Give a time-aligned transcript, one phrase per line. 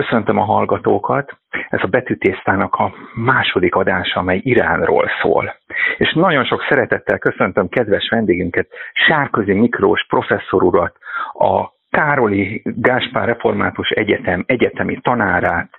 [0.00, 1.38] Köszöntöm a hallgatókat.
[1.68, 5.54] Ez a betűtésztának a második adása, amely Iránról szól.
[5.96, 10.96] És nagyon sok szeretettel köszöntöm kedves vendégünket, Sárközi Miklós professzor urat,
[11.32, 15.70] a Károli Gáspár Református Egyetem egyetemi tanárát,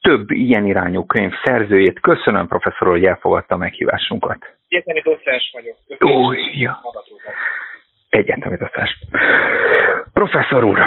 [0.00, 2.00] több ilyen irányú könyv szerzőjét.
[2.00, 4.56] Köszönöm, professzor, hogy elfogadta a meghívásunkat.
[4.68, 6.04] Egyetemi docens vagyok.
[6.04, 6.80] Ó, ja.
[8.08, 8.98] Egyetemi docens.
[10.12, 10.78] Professzor úr,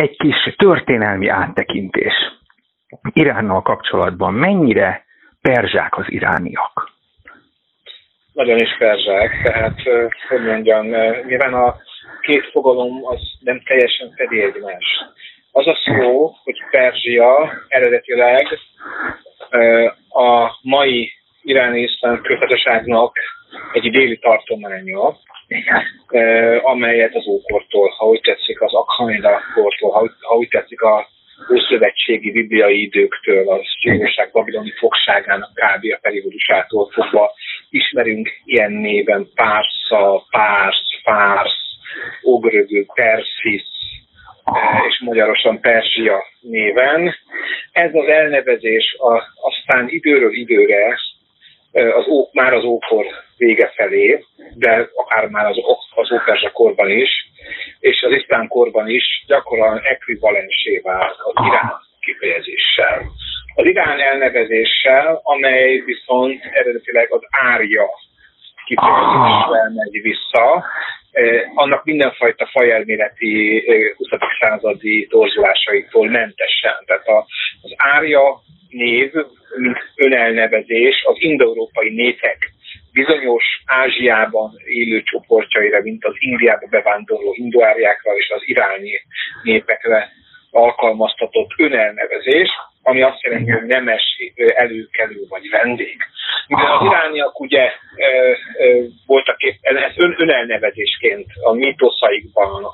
[0.00, 2.14] egy kis történelmi áttekintés.
[3.12, 5.04] Iránnal kapcsolatban mennyire
[5.40, 6.90] perzsák az irániak?
[8.32, 9.80] Nagyon is perzsák, tehát,
[10.28, 10.86] hogy mondjam,
[11.26, 11.76] nyilván a
[12.20, 15.12] két fogalom az nem teljesen fedi egymást.
[15.52, 18.58] Az a szó, hogy Perzsia eredetileg
[20.08, 23.16] a mai iráni iszlám köztársaságnak
[23.72, 25.16] egy déli tartománya,
[26.62, 31.08] amelyet az ókortól, ha úgy tetszik, az Akhaida kortól, ha, ha úgy tetszik, a
[31.52, 35.92] ószövetségi bibliai időktől, az zsidóság babiloni fogságának kb.
[35.92, 37.32] a periódusától fogva
[37.70, 41.68] ismerünk ilyen néven Pársza, Pársz, Fársz,
[42.22, 43.62] Ogrögő, Persis,
[44.88, 47.14] és magyarosan Perzsia néven.
[47.72, 50.98] Ez az elnevezés a, aztán időről időre
[51.72, 55.56] az, már az ókor vége felé, de akár már az,
[55.94, 57.10] az óperzsa korban is,
[57.78, 63.02] és az isztán korban is gyakran ekvivalensé vált az irán kifejezéssel.
[63.54, 67.88] Az irán elnevezéssel, amely viszont eredetileg az árja
[68.64, 70.64] kifejezéssel megy vissza,
[71.54, 73.64] annak mindenfajta fajelméleti
[73.96, 74.08] 20.
[74.40, 76.74] századi torzulásaitól mentesen.
[76.86, 77.06] Tehát
[77.62, 78.22] az árja
[78.70, 79.12] név,
[79.56, 82.50] mint önelnevezés az indoeurópai népek
[82.92, 89.02] bizonyos Ázsiában élő csoportjaira, mint az Indiába bevándorló indoáriákra és az iráni
[89.42, 90.12] népekre
[90.50, 92.48] alkalmaztatott önelnevezés,
[92.82, 94.02] ami azt jelenti, hogy nemes
[94.54, 95.96] előkelő vagy vendég.
[96.46, 97.72] Mivel az irániak ugye
[99.06, 102.64] voltak éppen, ezt ön, önelnevezésként a mítoszaikban,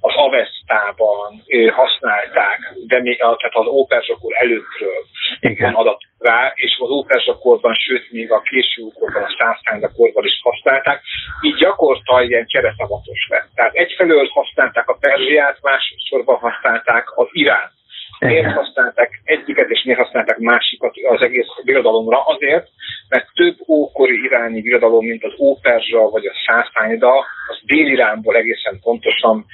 [0.00, 5.04] az Avesztában használták, de még, tehát az óperzsakor előttről
[5.42, 10.40] van adat rá, és az óperzsakorban, sőt még a késő korban, a százszánda korban is
[10.42, 11.02] használták,
[11.40, 13.48] így gyakorta ilyen csereszavatos lett.
[13.54, 17.70] Tehát egyfelől használták a Perzsiát, másodszorban használták az Irán.
[18.18, 22.22] Miért használták egyiket, és miért használták másikat az egész birodalomra?
[22.24, 22.68] Azért,
[23.08, 29.44] mert több ókori iráni birodalom, mint az Óperzsa vagy a Szászányda, az Dél-Iránból egészen pontosan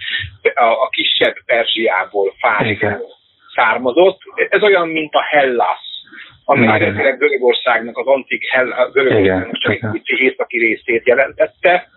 [0.55, 2.35] a, a kisebb Perzsiából
[3.59, 4.19] származott.
[4.49, 5.87] Ez olyan, mint a Hellas,
[6.45, 11.89] ami eredetileg Görögországnak az antik Hell, Görögországnak csak egy északi részét jelentette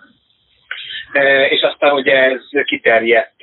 [1.11, 3.41] E, és aztán ugye ez kiterjedt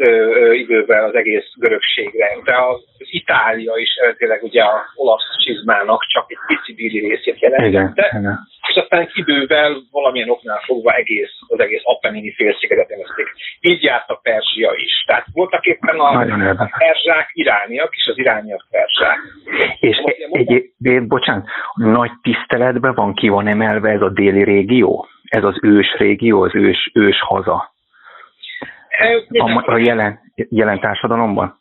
[0.53, 2.37] idővel az egész görögségre.
[2.45, 8.07] De az Itália is eredetileg ugye a olasz csizmának csak egy pici bíri részét jelentette,
[8.19, 8.39] igen,
[8.69, 13.27] és aztán idővel valamilyen oknál fogva egész, az egész Apennini félszigetet nevezték.
[13.61, 15.05] Így járt a Perzsia is.
[15.07, 16.21] Tehát voltak éppen a,
[16.51, 19.19] a perzsák irániak, és az irániak perzsák.
[19.81, 19.97] És
[20.31, 25.09] egy, egy, bocsánat, nagy tiszteletben van, ki van emelve ez a déli régió?
[25.29, 27.73] ez az ős régió, az ős, ős haza
[29.29, 31.58] a, a jelen, jelen társadalomban?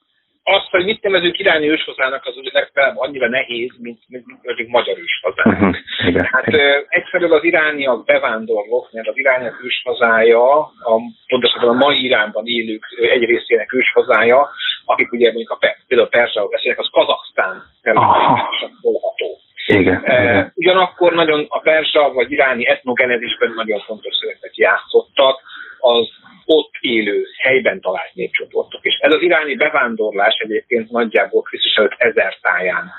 [0.50, 4.26] Azt, hogy mit nevezünk irányi őshazának, az ugye legfeljebb annyira nehéz, mint, mint,
[4.56, 5.62] mint magyar őshazának.
[5.62, 6.08] Uh-huh.
[6.08, 6.28] Igen.
[6.32, 6.86] Hát igen.
[6.90, 10.96] egyfelől az irániak bevándorlók, mert az irániak őshazája, a,
[11.28, 14.50] pontosabban a mai Iránban élők egy részének őshazája,
[14.86, 15.58] akik ugye mondjuk a,
[15.88, 19.30] például Perzsául beszélnek, az Kazaksztán területen volható.
[19.68, 20.52] Igen, e.
[20.56, 25.42] Ugyanakkor nagyon a perzsa vagy iráni etnogenezisben nagyon fontos szerepet játszottak
[25.80, 26.10] az
[26.46, 28.86] ott élő, helyben talált népcsoportok.
[28.86, 32.92] És ez az iráni bevándorlás egyébként nagyjából Krisztus előtt ezer táján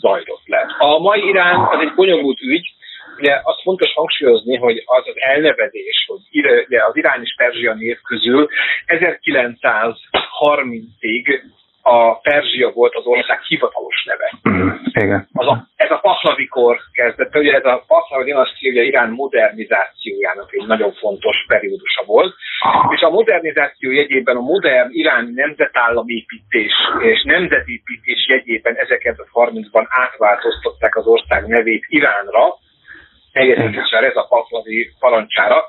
[0.00, 0.66] zajlott le.
[0.78, 2.74] A mai Irán az egy bonyolult ügy,
[3.18, 6.20] Ugye azt fontos hangsúlyozni, hogy az az elnevezés, hogy
[6.66, 8.48] ugye az irán és perzsia név közül
[8.86, 11.42] 1930-ig
[11.88, 14.28] a Perzsia volt az ország hivatalos neve.
[14.48, 15.28] Mm, igen.
[15.32, 20.66] Az a, ez a Pahlavikor kezdett, ugye ez a Pahlavi dinasztia ugye Irán modernizációjának egy
[20.66, 22.34] nagyon fontos periódusa volt,
[22.94, 31.46] és a modernizáció jegyében a modern iráni nemzetállamépítés és nemzetépítés jegyében 1930-ban átváltoztatták az ország
[31.46, 32.44] nevét Iránra,
[33.32, 35.64] egészen ez a Pahlavi parancsára,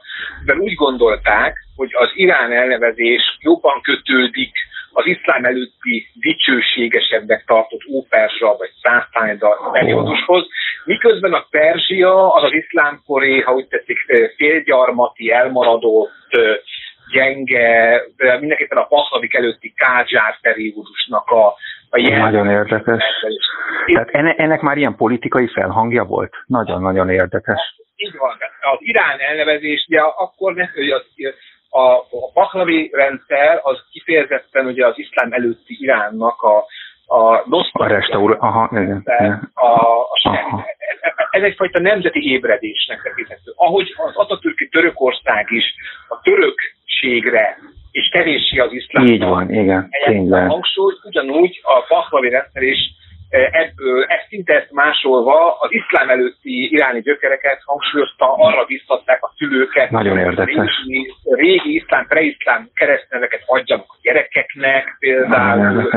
[0.46, 4.52] de úgy gondolták, hogy az Irán elnevezés jobban kötődik
[4.98, 10.48] az iszlám előtti dicsőségesebbnek tartott óperzsa vagy szásztányda periódushoz,
[10.86, 13.98] miközben a Perzsia az az iszlámkoré, ha úgy tetszik,
[14.36, 16.12] félgyarmati, elmaradott,
[17.12, 18.02] gyenge,
[18.40, 21.54] mindenképpen a Pahlavi előtti Kádzsár periódusnak a
[21.90, 22.20] a jel...
[22.20, 23.04] Nagyon érdekes.
[23.86, 26.34] Tehát ennek, ennek már ilyen politikai felhangja volt?
[26.46, 27.60] Nagyon-nagyon érdekes.
[27.96, 28.38] Így van.
[28.72, 31.06] Az Irán elnevezés, ugye akkor hogy az,
[31.70, 36.66] a, a Pahlavi rendszer az kifejezetten ugye az iszlám előtti Iránnak a,
[37.06, 38.38] a a restaur...
[38.40, 39.04] Aha, igen.
[39.54, 40.66] A, a, Aha.
[41.30, 43.52] Ez egyfajta nemzeti ébredésnek tekinthető.
[43.56, 45.76] Ahogy az Atatürki Törökország is
[46.08, 47.58] a törökségre
[47.92, 49.06] és kevéssé az iszlám.
[49.06, 50.50] Így van, igen, tényleg.
[50.50, 52.80] Hangsúly, ugyanúgy a Pahlavi rendszer is
[53.30, 59.90] ebből, ezt szinte ezt másolva az iszlám előtti iráni gyökereket hangsúlyozta, arra biztatták a szülőket.
[59.90, 60.84] Nagyon érdekes.
[60.86, 65.90] Régi, régi iszlám, preiszlám keresztneveket adjanak a gyerekeknek például.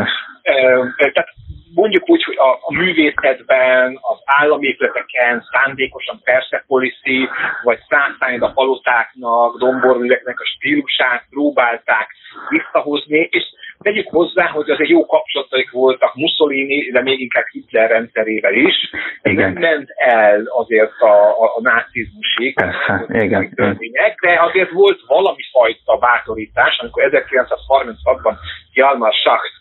[0.97, 1.29] Tehát
[1.75, 7.29] mondjuk úgy, hogy a, a művészetben, az állami épületeken szándékosan Persepolisi,
[7.63, 12.09] vagy Szántányod a palotáknak, domborműveknek a stílusát próbálták
[12.49, 13.45] visszahozni, és
[13.79, 18.91] tegyük hozzá, hogy az egy jó kapcsolataik voltak Mussolini, de még inkább Hitler rendszerével is.
[19.23, 19.53] Igen.
[19.53, 23.55] Nem ment el azért a, a, a nácizmusig, Persze, igen.
[23.55, 28.35] Törvények, de azért volt valami fajta bátorítás, amikor 1936-ban
[28.73, 29.60] Jalmar Schacht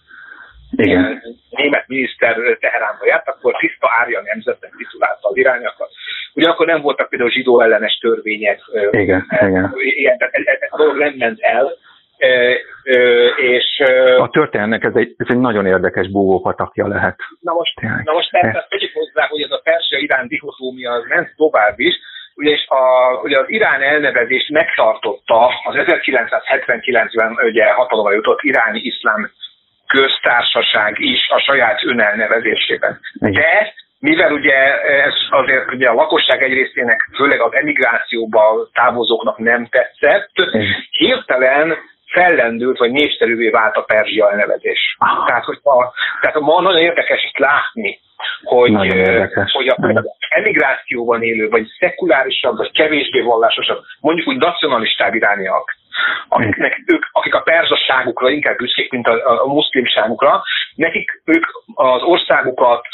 [0.85, 1.21] igen.
[1.49, 5.89] német miniszter Teheránba járt, akkor tiszta árja nemzetnek titulálta az irányokat.
[6.33, 8.59] Ugyanakkor nem voltak például zsidó ellenes törvények.
[8.91, 9.73] Igen, igen.
[9.75, 11.77] Ilyen, tehát ez, ez a dolog nem ment el.
[13.35, 13.79] És,
[14.17, 17.15] a történelmnek ez egy, ez egy nagyon érdekes búvópatakja lehet.
[17.41, 17.73] Na most,
[18.03, 21.95] na most persze tegyük hozzá, hogy ez a Persia-Irán dihotómia az ment tovább is,
[22.35, 22.81] ugyanis a,
[23.23, 29.31] ugye az Irán elnevezés megtartotta az 1979-ben ugye hatalomra jutott iráni iszlám
[29.97, 32.99] köztársaság is a saját önelnevezésében.
[33.13, 34.55] De mivel ugye
[35.03, 40.31] ez azért ugye a lakosság egy részének, főleg az emigrációba távozóknak nem tetszett,
[40.89, 44.97] hirtelen fellendült, vagy népszerűvé vált a Perzsia elnevezés.
[45.25, 47.99] Tehát, hogy a, tehát ma nagyon érdekes ezt látni,
[48.43, 48.75] hogy,
[49.51, 49.77] hogy a
[50.29, 55.75] emigrációban élő, vagy szekulárisabb, vagy kevésbé vallásosabb, mondjuk úgy nacionalistább irániak,
[56.27, 60.43] akiknek ők, akik a perzaságukra inkább büszkék, mint a, a muszlimságukra,
[60.75, 62.87] nekik ők az országukat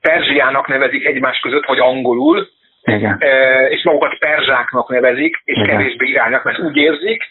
[0.00, 2.48] Perzsiának nevezik egymás között, vagy angolul,
[2.82, 3.16] Igen.
[3.20, 5.68] E, és magukat perzsáknak nevezik, és Igen.
[5.68, 7.22] kevésbé iránynak, mert úgy érzik,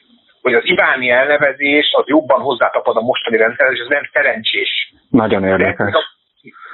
[0.42, 4.94] hogy az iráni elnevezés az jobban hozzátapad a mostani rendszerhez, és ez nem szerencsés.
[5.10, 5.92] Nagyon érdekes.
[5.92, 6.00] De,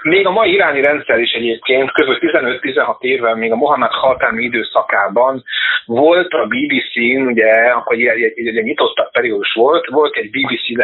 [0.04, 2.10] még a mai iráni rendszer is egyébként kb.
[2.20, 5.44] 15-16 évvel, még a Mohamed Khatami időszakában
[5.86, 10.84] volt a BBC-n, ugye, akkor egy, egy, egy, egy nyitottabb periódus volt, volt egy BBC,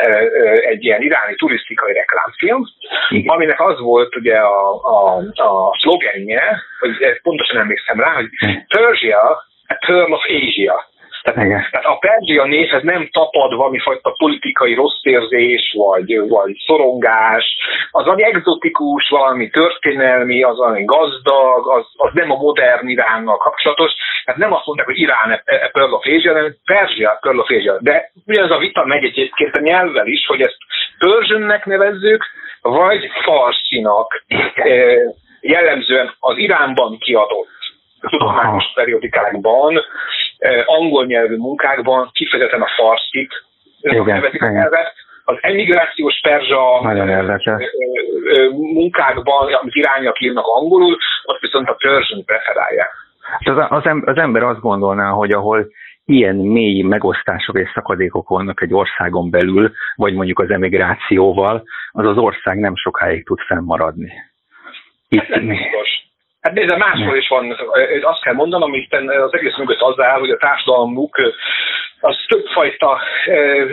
[0.70, 2.64] egy ilyen iráni turisztikai reklámfilm,
[3.10, 3.36] Igen.
[3.36, 8.30] aminek az volt ugye a, a, a szlogenje, hogy pontosan emlékszem rá, hogy
[8.68, 9.20] Persia,
[9.68, 10.88] a Pearl of Asia.
[11.22, 17.58] Tehát, tehát a Perzsia névhez nem tapad valamifajta politikai rossz érzés, vagy, vagy szorongás,
[17.92, 23.92] az valami exotikus, valami történelmi, az valami gazdag, az, az nem a modern Iránnal kapcsolatos.
[24.26, 27.78] Tehát nem azt mondják, hogy Irán Pearl of Asia, hanem Perzsia Pearl of Asia.
[27.80, 30.58] De ugyanez a vita megy egyébként a nyelvvel is, hogy ezt
[31.00, 32.26] Persiannek nevezzük,
[32.62, 34.24] vagy Farsinak
[35.42, 37.59] jellemzően az Iránban kiadott
[38.00, 39.82] tudományos periodikákban
[40.66, 43.34] angol nyelvű munkákban kifejezetten a farszit
[43.82, 44.94] nevezik a nyelvet.
[45.24, 46.82] Az emigrációs perzsa
[48.52, 52.92] munkákban, amit irányak írnak angolul, ott viszont a Persian preferálják.
[53.40, 55.68] Az, az, az ember azt gondolná, hogy ahol
[56.06, 62.18] ilyen mély megosztások és szakadékok vannak egy országon belül, vagy mondjuk az emigrációval, az az
[62.18, 64.12] ország nem sokáig tud fennmaradni.
[65.10, 65.58] Itt, Ez nem
[66.42, 67.56] Hát nézd, máshol is van,
[68.02, 71.18] azt kell mondanom, hogy az egész mögött az áll, hogy a társadalmuk
[72.00, 73.00] az többfajta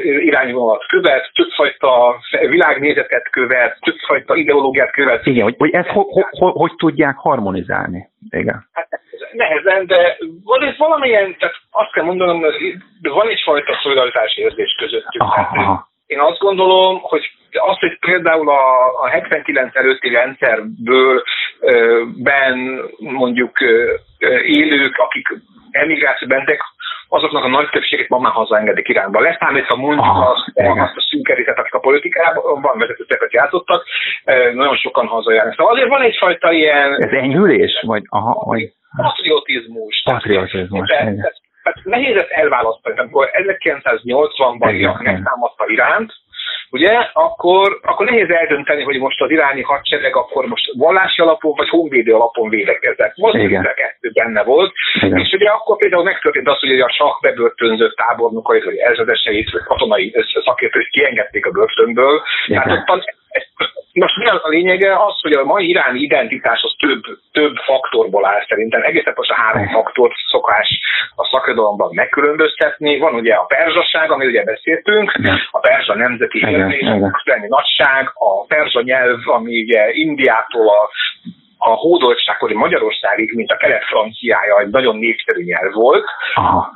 [0.02, 5.26] irányvonalat követ, többfajta világnézetet követ, többfajta ideológiát követ.
[5.26, 8.08] Igen, hogy, hogy ezt ho, ho, ho, hogy tudják harmonizálni?
[8.30, 8.68] Igen.
[8.72, 8.88] Hát
[9.32, 15.22] nehezen, de van ez valamilyen, tehát azt kell mondanom, hogy van egyfajta szolidaritási érzés közöttük.
[15.22, 15.88] Aha, aha.
[16.06, 21.22] Én azt gondolom, hogy az, hogy például a, a 79 előtti rendszerből
[22.22, 23.58] ben mondjuk
[24.42, 25.28] élők, akik
[25.70, 26.60] emigráció bentek,
[27.08, 29.20] azoknak a nagy többségét ma már hazaengedik Iránba.
[29.20, 33.84] Leszámítva mondjuk Aha, azt, azt a szűkerítet, akik a politikában vezetőteket játszottak,
[34.54, 35.54] nagyon sokan hazajárnak.
[35.54, 37.02] Szóval azért van egyfajta ilyen...
[37.02, 37.82] Ez enyhülés?
[37.86, 38.72] Vagy, aha, vagy...
[38.96, 40.02] Patriotizmus.
[40.04, 40.88] Patriotizmus.
[40.88, 41.40] Tehát
[41.82, 42.98] nehéz ezt elválasztani.
[42.98, 46.12] Amikor 1980-ban megtámadta Iránt,
[46.70, 51.68] ugye, akkor, akkor nehéz eldönteni, hogy most az iráni hadsereg akkor most vallási alapon vagy
[51.68, 53.16] honvédő alapon védekezett.
[53.16, 53.36] Most
[53.74, 54.72] kettő benne volt.
[55.00, 55.18] Igen.
[55.18, 60.14] És ugye akkor például megtörtént az, hogy a sak bebörtönzött tábornokait, vagy ezredeseit, vagy katonai
[60.44, 62.22] szakértőit kiengedték a börtönből.
[62.46, 62.62] Igen.
[62.62, 63.14] Tehát ott
[63.92, 64.92] Most mi a lényege?
[65.06, 67.02] Az, hogy a mai iráni identitás az több,
[67.32, 68.82] több faktorból áll szerintem.
[68.82, 70.80] Egészen most a három faktort szokás
[71.16, 72.98] a szakirodalomban megkülönböztetni.
[72.98, 75.12] Van ugye a perzsaság, amiről ugye beszéltünk,
[75.50, 80.90] a perzsa nemzeti érzés, a nagyság, a perzsa nyelv, ami ugye Indiától a
[81.58, 86.04] a hódoltságkori Magyarországig, mint a kelet-franciája egy nagyon népszerű nyelv volt.
[86.34, 86.72] Aha.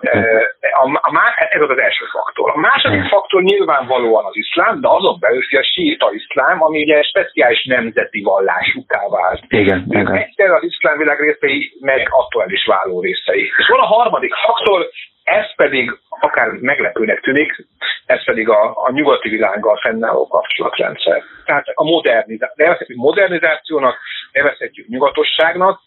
[0.83, 1.11] A, a, a,
[1.51, 2.51] ez az az első faktor.
[2.51, 7.65] A második faktor nyilvánvalóan az iszlám, de azon belül a síta iszlám, ami ugye speciális
[7.65, 9.43] nemzeti vallásúká vált.
[9.49, 10.13] Igen, igen.
[10.13, 13.43] Egyszer az iszlám világ részei, meg attól el is váló részei.
[13.59, 14.89] És van a harmadik faktor,
[15.31, 17.67] ez pedig akár meglepőnek tűnik,
[18.07, 21.23] ez pedig a, a nyugati világgal fennálló kapcsolatrendszer.
[21.45, 23.99] Tehát a modernizáció, nevezhetjük modernizációnak,
[24.33, 25.81] nevezhetjük nyugatosságnak.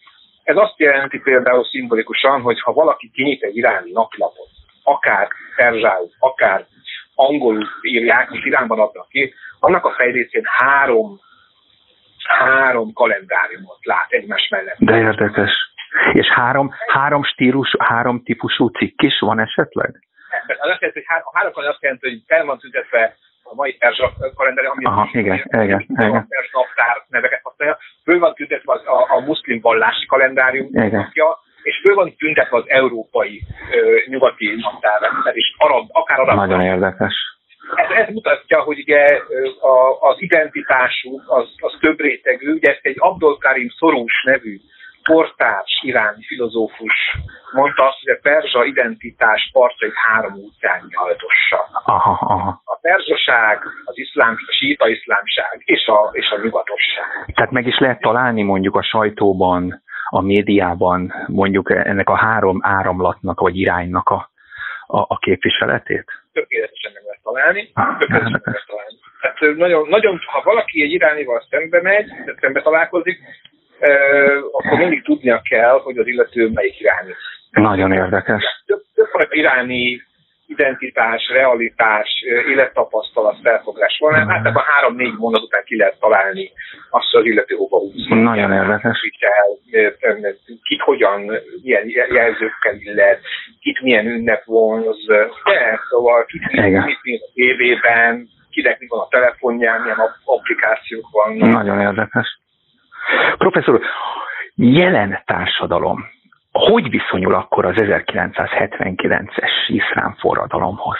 [0.43, 4.49] Ez azt jelenti például szimbolikusan, hogy ha valaki kinyit egy iráni naplapot,
[4.83, 6.65] akár perzsául, akár
[7.15, 11.19] angolul írják, most Iránban adnak ki, annak a fejrészén három,
[12.27, 14.77] három kalendáriumot lát egymás mellett.
[14.79, 15.72] De érdekes.
[16.13, 19.99] És három, három stílus, három típusú cikk is van esetleg?
[20.47, 24.13] Az azt jelenti, hogy három, három azt jelenti, hogy fel van tüntetve a mai perzsa
[24.35, 26.15] kalendár, ami Aha, igen, igen, igen.
[26.15, 31.37] a perzsa naptár neveket használja, föl van tüntetve a, a, a muszlim vallási kalendárium napja,
[31.61, 36.35] és föl van tüntetve az európai ö, nyugati naptárrendszer, és arab, akár arab.
[36.35, 37.13] Nagyon érdekes.
[37.75, 39.19] Ez, ez mutatja, hogy ugye
[39.59, 44.59] a, az identitásuk az, az több rétegű, ugye ezt egy Abdul Karim Szorús nevű
[45.03, 47.17] kortárs iráni filozófus
[47.51, 51.57] mondta azt, hogy a perzsa identitás partjait három útján nyaltossa.
[51.85, 52.61] Aha, aha.
[52.65, 57.33] A perzsaság, az iszlám, a síta iszlámság és a, és a nyugatosság.
[57.33, 63.39] Tehát meg is lehet találni mondjuk a sajtóban, a médiában mondjuk ennek a három áramlatnak
[63.39, 64.29] vagy iránynak a,
[64.85, 66.05] a, a képviseletét?
[66.33, 67.71] Tökéletesen meg lehet találni.
[67.99, 68.97] Tökéletesen meg lehet találni.
[69.19, 72.07] Hát nagyon, nagyon, ha valaki egy irányval szembe megy,
[72.39, 73.19] szembe találkozik,
[74.51, 77.11] akkor mindig tudnia kell, hogy az illető melyik irányú.
[77.51, 78.43] Nagyon érdekes.
[78.65, 80.01] Több, több iráni
[80.47, 84.13] identitás, realitás, élettapasztalat, felfogás van.
[84.13, 86.51] Hát általában három-négy mondat után ki lehet találni
[86.89, 88.09] azt, hogy illető hova úszik.
[88.09, 88.99] Nagyon érdekes.
[90.63, 91.19] Kit hogyan,
[91.63, 93.19] milyen jelzőkkel illet,
[93.59, 95.05] kit milyen ünnep vonz,
[95.43, 101.51] de, szóval kit mit, mit a tévében, kinek mi van a telefonján, milyen applikációk vannak.
[101.51, 102.41] Nagyon érdekes.
[103.37, 103.81] Professzor,
[104.55, 106.11] jelen társadalom
[106.53, 110.97] hogy viszonyul akkor az 1979-es iszlám forradalomhoz?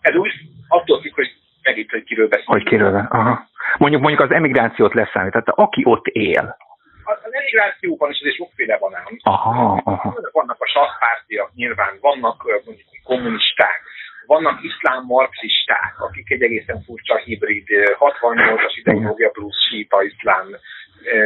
[0.00, 0.32] Ez úgy
[0.68, 2.52] attól függ, hogy megint, hogy kiről beszélünk.
[2.52, 3.48] Hogy kiről, aha.
[3.78, 6.56] Mondjuk, mondjuk az emigrációt leszámít, tehát aki ott él.
[7.04, 9.16] Az emigrációban is ez sokféle van ám.
[9.22, 10.16] Aha, aha.
[10.32, 13.82] Vannak a sarkpártiak nyilván, vannak mondjuk kommunisták,
[14.26, 17.66] vannak iszlám marxisták, akik egy egészen furcsa hibrid,
[17.98, 20.46] 68-as ideológia plusz síta iszlám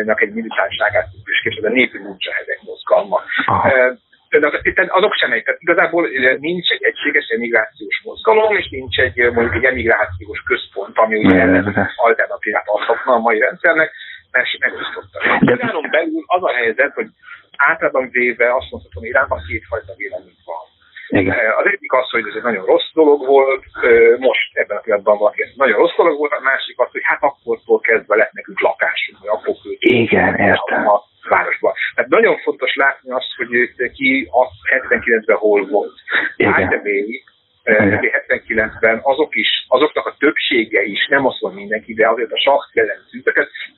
[0.05, 1.99] nak egy militánságát is de népi
[2.43, 3.23] ezek mozgalma.
[4.29, 9.55] De azok sem egy, tehát igazából nincs egy egységes emigrációs mozgalom, és nincs egy mondjuk
[9.55, 11.63] egy emigrációs központ, ami ugye
[11.97, 13.93] alternatívát adhatna a mai rendszernek,
[14.31, 15.19] mert megosztotta.
[15.41, 17.07] Iránon belül az a helyzet, hogy
[17.57, 20.74] általában véve azt mondhatom, Iránban kétfajta vélemény van.
[21.09, 21.37] Igen.
[21.59, 23.65] Az egyik az, hogy ez egy nagyon rossz dolog volt,
[24.19, 27.23] most ebben a pillanatban valaki ez nagyon rossz dolog volt, a másik az, hogy hát
[27.23, 30.89] akkortól kezdve lett nekünk lakásunk, vagy akkor Igen, értem.
[30.89, 31.75] a városba.
[31.95, 33.49] Tehát nagyon fontos látni azt, hogy
[33.93, 34.45] ki a
[34.79, 35.93] 79-ben hol volt.
[36.37, 36.83] Igen.
[37.65, 42.77] 79-ben azok is, azoknak a többsége is, nem azt mondja mindenki, de azért a sakk
[42.77, 43.03] ellen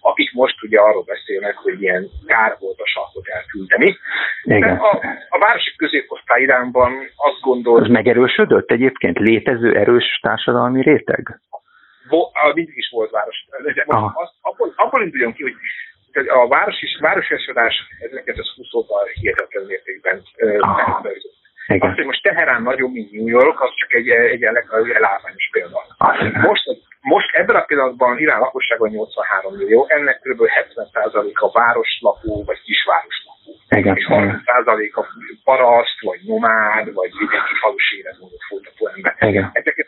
[0.00, 3.98] akik most ugye arról beszélnek, hogy ilyen kár volt a sakkot elküldeni.
[4.42, 4.76] Igen.
[4.76, 4.90] A,
[5.28, 7.82] a városi középosztály irányban azt gondol...
[7.82, 9.18] Az megerősödött egyébként?
[9.18, 11.40] Létező erős társadalmi réteg?
[12.08, 13.46] Bo, mindig is volt város.
[13.86, 15.54] Az, abból, abból induljon ki, hogy
[16.28, 20.22] a városi, városi 1920 óta hihetetlen mértékben
[21.66, 21.88] igen.
[21.88, 25.80] Azt, hogy most Teherán nagyon, mint New York, az csak egy, egy, elárványos példa.
[26.48, 26.64] Most,
[27.00, 30.40] most ebben a pillanatban Irán lakossága 83 millió, ennek kb.
[30.40, 33.24] 70% a városlakó vagy kisváros
[33.68, 33.96] igen.
[33.96, 35.04] És 30% a
[35.44, 39.16] paraszt, vagy nomád, vagy vidéki falusi életmódot folytató ember.
[39.20, 39.50] Igen.
[39.52, 39.86] Ezeket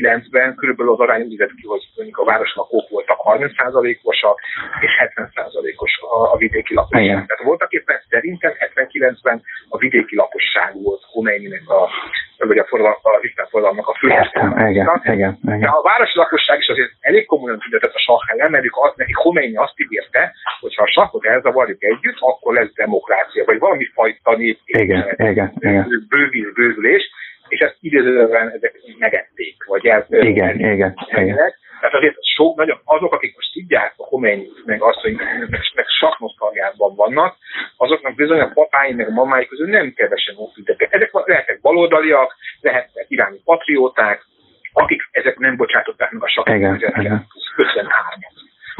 [0.00, 4.40] 79-ben körülbelül az arány úgy vett ki, hogy mondjuk a városlakók voltak 30%-osak,
[4.80, 7.04] és 70%-os a, a vidéki lakosság.
[7.04, 7.26] Igen.
[7.26, 11.90] Tehát voltak éppen szerintem 79-ben a vidéki lakosság volt Khomeininek a,
[12.38, 14.08] vagy a, forradalom, a forradalomnak a fő.
[14.08, 15.38] Igen, igen, igen.
[15.60, 19.12] De a városi lakosság is azért elég komolyan tüntetett a sah ellen, mert az, neki
[19.12, 24.36] Khomeini azt ígérte, hogy ha a sakot elzavarjuk együtt, akkor lesz demokrácia, vagy valami fajta
[24.36, 24.58] nép.
[24.64, 26.06] Igen, igen, igen.
[26.08, 27.10] Bővül, bővülés,
[27.58, 31.54] és ezt idézően ezek megették, vagy el, igen, igen, igen.
[31.80, 35.86] Tehát azért sok, nagyon, azok, akik most tudják a Khomeini, meg azt, hogy meg, meg
[36.00, 37.36] saknosztalgában vannak,
[37.76, 40.86] azoknak bizony a papái, meg a mamáik közül nem kevesen ott ültek.
[40.90, 44.24] Ezek lehetnek baloldaliak, lehetnek iráni patrióták,
[44.72, 48.27] akik ezek nem bocsátották meg a sakot 1953-at.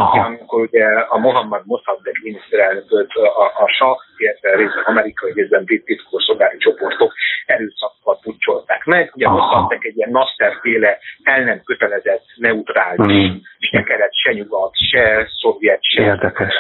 [0.01, 0.25] Aha.
[0.25, 6.57] amikor ugye a Mohammad Mossadegh miniszterelnököt a, a SA, illetve részben amerikai, részben brit titkosszolgálati
[6.59, 7.13] csoportok
[7.47, 9.13] erőszakkal pucsolták meg.
[9.15, 13.37] Ugye Mossadegh egy ilyen Nasser-féle el nem kötelezett, neutrális, mm.
[13.59, 16.55] és nem kellett se nyugat, se szovjet, se Érdekes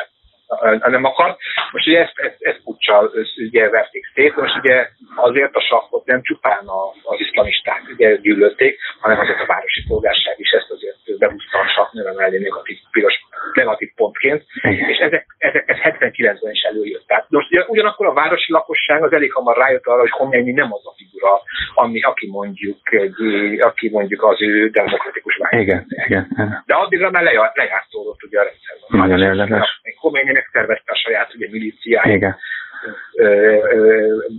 [0.86, 1.36] nem akar.
[1.72, 6.22] Most ugye ezt, ezt, ezt puccsal ugye verték szét, most ugye azért a sakkot nem
[6.22, 11.58] csupán a, az iszlamisták ugye gyűlölték, hanem azért a városi polgárság is ezt azért behúzta
[11.58, 13.14] a sakk neve mellé negatív, piros,
[13.52, 14.44] negatív pontként,
[14.92, 17.06] és ezek, ezek, ez 79-ben is előjött.
[17.06, 20.80] Tehát most ugyanakkor a városi lakosság az elég hamar rájött arra, hogy Khomeini nem az
[20.84, 21.42] a figura,
[21.74, 23.14] ami, aki mondjuk, egy,
[23.60, 25.60] aki mondjuk az ő demokratikus vágy.
[25.60, 26.62] Igen, igen, igen.
[26.66, 29.08] De addigra már lejárt, lejártódott ugye a rendszerben.
[29.08, 29.80] Nagyon érdekes.
[30.00, 32.36] Khomeini megszervezte a saját ugye, milíciáit, Igen.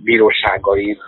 [0.04, 1.02] Bíróságait,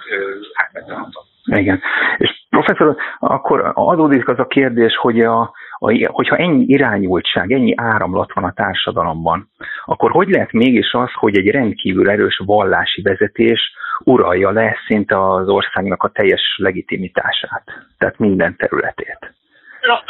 [0.53, 1.29] átmentehatott.
[1.45, 1.81] Igen.
[2.17, 5.53] És professzor, akkor adódik az a kérdés, hogy a,
[5.89, 9.49] hogyha ennyi irányultság, ennyi áramlat van a társadalomban,
[9.85, 13.73] akkor hogy lehet mégis az, hogy egy rendkívül erős vallási vezetés
[14.03, 17.63] uralja le szinte az országnak a teljes legitimitását,
[17.97, 19.33] tehát minden területét?
[19.81, 20.03] Na,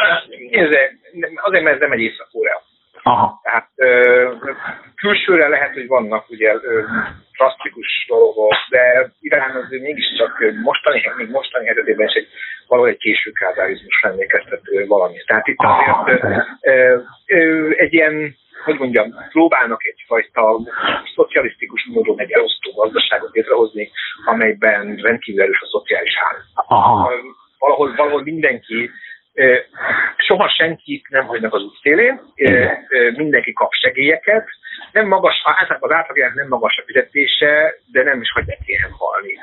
[0.52, 0.92] nézze,
[1.36, 2.62] azért, mert ez nem egy észak-korea.
[3.04, 3.40] Aha.
[3.44, 4.32] Tehát ö,
[4.96, 6.82] külsőre lehet, hogy vannak ugye ö,
[7.38, 12.28] drasztikus dolgok, de Irán az mégiscsak mostani, még mostani helyzetében is egy
[12.72, 15.18] valahol egy késő kádárizmus emlékeztető valami.
[15.26, 20.60] Tehát itt azért ö, ö, ö, egy ilyen hogy mondjam, próbálnak egyfajta
[21.16, 23.92] szocialisztikus módon egy elosztó gazdaságot létrehozni,
[24.26, 26.40] amelyben rendkívül erős a szociális háló.
[27.60, 28.90] Valahol, valahol mindenki
[30.18, 32.22] soha senkit nem hagynak az útszélén,
[33.16, 34.48] mindenki kap segélyeket,
[34.92, 39.38] nem magas, általában az átlagjának nem magas a fizetése, de nem is hagyják ilyen halni.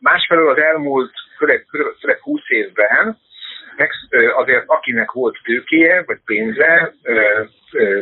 [0.00, 1.66] Másfelől az elmúlt főleg,
[2.00, 3.18] főleg 20 évben
[3.76, 3.90] meg,
[4.36, 6.94] azért akinek volt tőkéje, vagy pénze,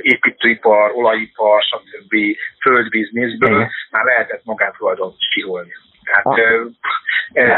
[0.01, 2.14] építőipar, olajipar, stb.
[2.61, 5.73] földbizniszből már lehetett magátulajdon siholni.
[6.05, 6.25] Tehát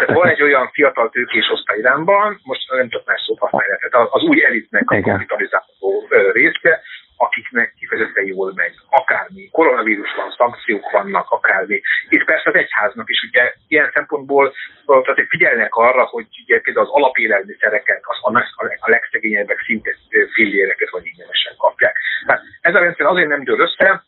[0.06, 0.14] ah.
[0.14, 4.22] van egy olyan fiatal tőkés osztály Iránban, most nem tudok más szót használni, tehát az
[4.22, 6.82] új elitnek a kapitalizáló része,
[7.16, 8.74] akiknek kifejezetten jól megy.
[8.90, 11.80] Akármi, koronavírus van, szankciók vannak, akármi.
[12.08, 14.54] És persze az egyháznak is ugye ilyen szempontból
[14.86, 19.90] tehát figyelnek arra, hogy ugye például az alapélelmiszereket, az a, a legszegényebbek szinte
[20.32, 21.96] filléreket vagy ingyenesen kapják.
[22.26, 24.04] Tehát ez a rendszer azért nem dől össze,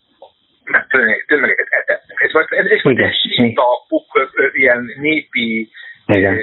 [0.64, 0.88] mert
[1.26, 2.20] tömegeket eltettek.
[2.20, 2.66] Ez, ez, ez,
[3.00, 3.64] ez síta,
[4.52, 5.70] ilyen népi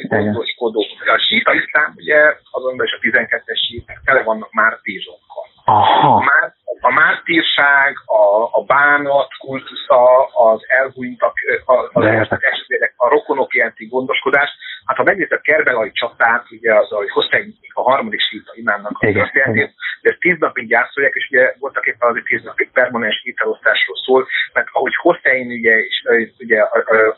[0.08, 0.86] gondoskodó.
[1.06, 5.46] A síta iszlám, ugye azonban is a 12-es síták tele vannak már tízokkal.
[5.66, 6.16] Aha.
[6.16, 6.53] A, már,
[6.84, 8.24] a mártírság, a,
[8.60, 11.34] a bánat kultusza, az elhunytak,
[11.66, 14.50] az, esetek, a rokonok iránti gondoskodás.
[14.86, 19.74] Hát ha megnézed Kerbelai csatát, ugye az, hogy Hossein a harmadik síta imámnak a történetét,
[20.04, 24.28] de ezt tíz napig gyászolják, és ugye voltak éppen azért tíz napig permanens hitelosztásról szól,
[24.54, 26.04] mert ahogy Hossein ugye, és,
[26.40, 26.60] ugye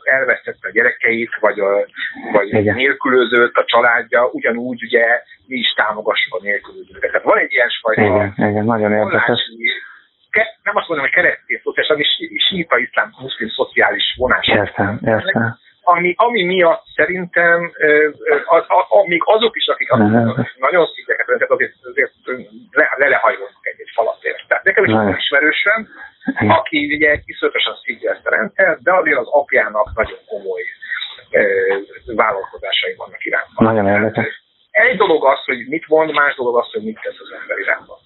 [0.03, 1.85] elvesztette a gyerekeit, vagy, a,
[2.31, 5.05] vagy nélkülözött a családja, ugyanúgy ugye
[5.47, 7.11] mi is támogassuk a nélkülözőket.
[7.11, 8.01] Tehát van egy ilyen fajta...
[8.01, 9.39] Igen, igen, nagyon érdekes.
[10.63, 12.03] Nem azt mondom, hogy keresztény szociális, hanem
[12.49, 14.47] síta iszlám muszlim szociális vonás.
[14.47, 17.71] Értem, értem ami, ami miatt szerintem
[18.45, 19.89] a, a, a, még azok is, akik
[20.57, 22.11] nagyon szíveket öntet, azért, azért
[22.71, 24.47] le, le lehajolnak egy, egy falatért.
[24.47, 25.87] Tehát nekem is van ismerősöm,
[26.47, 30.61] aki ugye kiszöltösen szívja ezt a rendszert, de azért az apjának nagyon komoly
[32.05, 33.65] vállalkozásai vannak irányban.
[33.73, 34.43] Nagyon érdekes.
[34.71, 37.97] Egy dolog az, hogy mit mond, más dolog az, hogy mit tesz az ember irányban.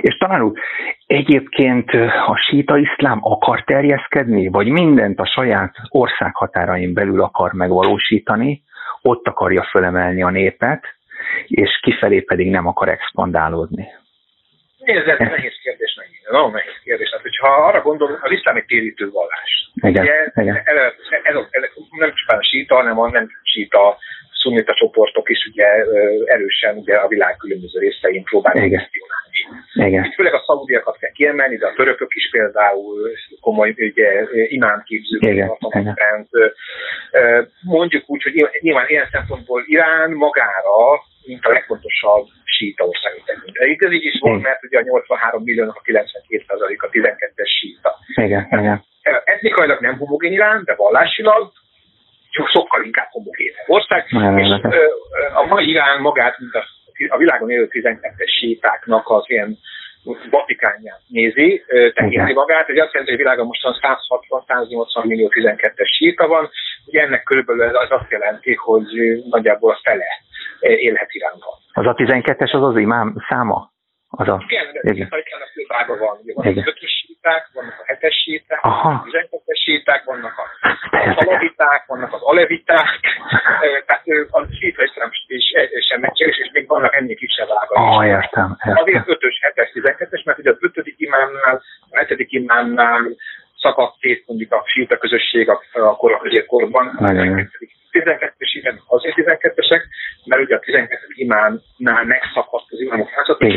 [0.00, 0.58] És talán úgy,
[1.06, 1.90] egyébként
[2.26, 8.62] a síta iszlám akar terjeszkedni, vagy mindent a saját ország határain belül akar megvalósítani,
[9.02, 10.84] ott akarja fölemelni a népet,
[11.46, 13.88] és kifelé pedig nem akar expandálódni.
[14.78, 16.30] Nézd, ez nehéz kérdés megint.
[16.30, 17.10] Nagyon nehéz kérdés.
[17.12, 19.70] Hát, hogyha arra gondolunk, az iszlám egy térítő vallás.
[19.74, 20.56] Igen, Ugye, igen.
[20.64, 20.76] Ez,
[21.22, 23.98] ez, ez, nem a síta, hanem a nem síta
[24.42, 25.66] szunita csoportok is ugye
[26.24, 29.30] erősen ugye a világ különböző részein próbálják gestionálni.
[29.74, 30.12] Igen.
[30.12, 35.98] Főleg a szaudiakat kell kiemelni, de a törökök is például komoly ugye, imámképzők vannak
[37.60, 43.64] Mondjuk úgy, hogy nyilván ilyen szempontból Irán magára, mint a legfontosabb síta ország tekintve.
[43.86, 47.90] Ez így is volt, mert ugye a 83 milliónak a 92 a 12-es síta.
[48.14, 48.84] Igen, igen.
[49.24, 51.52] Etnikailag nem homogén Irán, de vallásilag
[52.52, 54.04] sokkal inkább homogén ország.
[54.36, 54.48] és
[55.34, 56.64] a mai Irán magát, mint a
[57.08, 59.58] a világon élő 12-es sítáknak az ilyen
[60.30, 66.50] Vatikánját nézi, tekinti magát, ez azt jelenti, hogy világon mostan 160-180 millió 12-es síta van,
[66.86, 68.86] ugye ennek körülbelül az azt jelenti, hogy
[69.30, 70.06] nagyjából a fele
[70.60, 71.54] élhet Iránban.
[71.72, 73.69] Az a 12-es az az imám száma?
[74.10, 74.44] Az a...
[74.48, 75.08] Igen, de igen.
[75.10, 76.16] a főpárban van.
[76.34, 76.62] Vannak igen.
[76.62, 78.90] az ötös síták, vannak a hetes síták, Aha.
[78.90, 80.44] a tizenkettes síták, vannak a
[81.18, 83.00] szalaviták, vannak az aleviták,
[83.86, 87.74] tehát a síta iszlám is e- e- sem egységes, és még vannak ennél kisebb ága
[87.74, 87.96] is.
[87.96, 88.82] Ah, értem, értem.
[88.82, 93.02] Azért ötös, hetes, tizenkettes, mert ugye az ötödik imámnál, a hetedik imámnál
[93.60, 97.12] szakadt két mondjuk a síta közösség a, a kor, a korban, a
[97.90, 99.82] 12 és igen, azért 12-esek,
[100.24, 103.54] mert ugye a 12 imánál megszakadt az imánok házat, és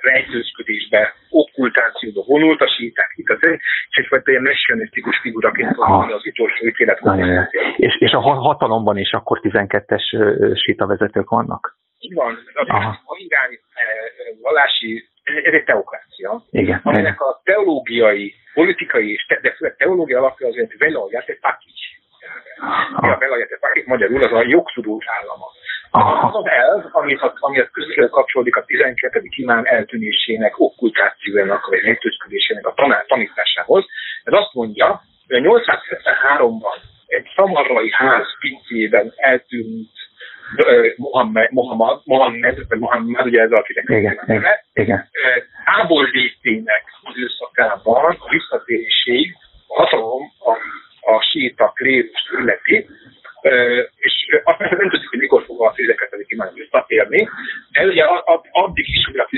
[0.00, 3.42] rejtőzködésbe, okkultációba vonult a síták hitet,
[3.88, 7.00] és egyfajta ilyen messianisztikus figuraként van az utolsó ítélet.
[7.76, 10.04] És, és a hatalomban is akkor 12-es
[10.64, 11.76] síta vezetők vannak?
[11.98, 12.38] Így van.
[12.54, 13.58] A iráni
[14.42, 15.08] vallási
[15.44, 20.78] ez egy teokrácia, Igen, aminek a teológiai, politikai, és te, de főleg teológia alapja azért
[20.78, 21.38] vele, hogy egy
[23.00, 23.18] mi a
[23.60, 25.46] akik magyarul az a jogtudós állama.
[26.28, 27.16] Az az elv, ami
[27.72, 29.22] közvetlenül kapcsolódik a 12.
[29.36, 33.84] imám eltűnésének, okkultációjának, vagy rejtőzködésének a tanár, tanításához.
[34.24, 39.90] Ez azt mondja, hogy a 873-ban egy szamarrai ház pincében eltűnt
[40.96, 45.08] Mohammed, Mohammed, Mohammed, vagy Mohammed, ugye ez a akinek igen, igen, igen.
[45.64, 50.56] távollétének az időszakában a visszatéréség a hatalom a
[51.14, 52.86] a síta klérust illeti,
[53.96, 54.14] és
[54.44, 56.24] azt nem tudjuk, hogy mikor fog a 12.
[56.26, 57.28] imány visszatérni,
[57.72, 58.04] de ugye
[58.50, 59.28] addig is, hogy a,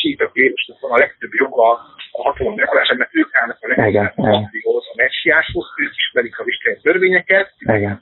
[0.00, 1.70] síta klérusnak van a legtöbb joga
[2.12, 4.24] a hatalom gyakorlásában, mert ők állnak a legtöbb
[4.92, 8.00] a messiáshoz, ők ismerik a isteni törvényeket, Igen.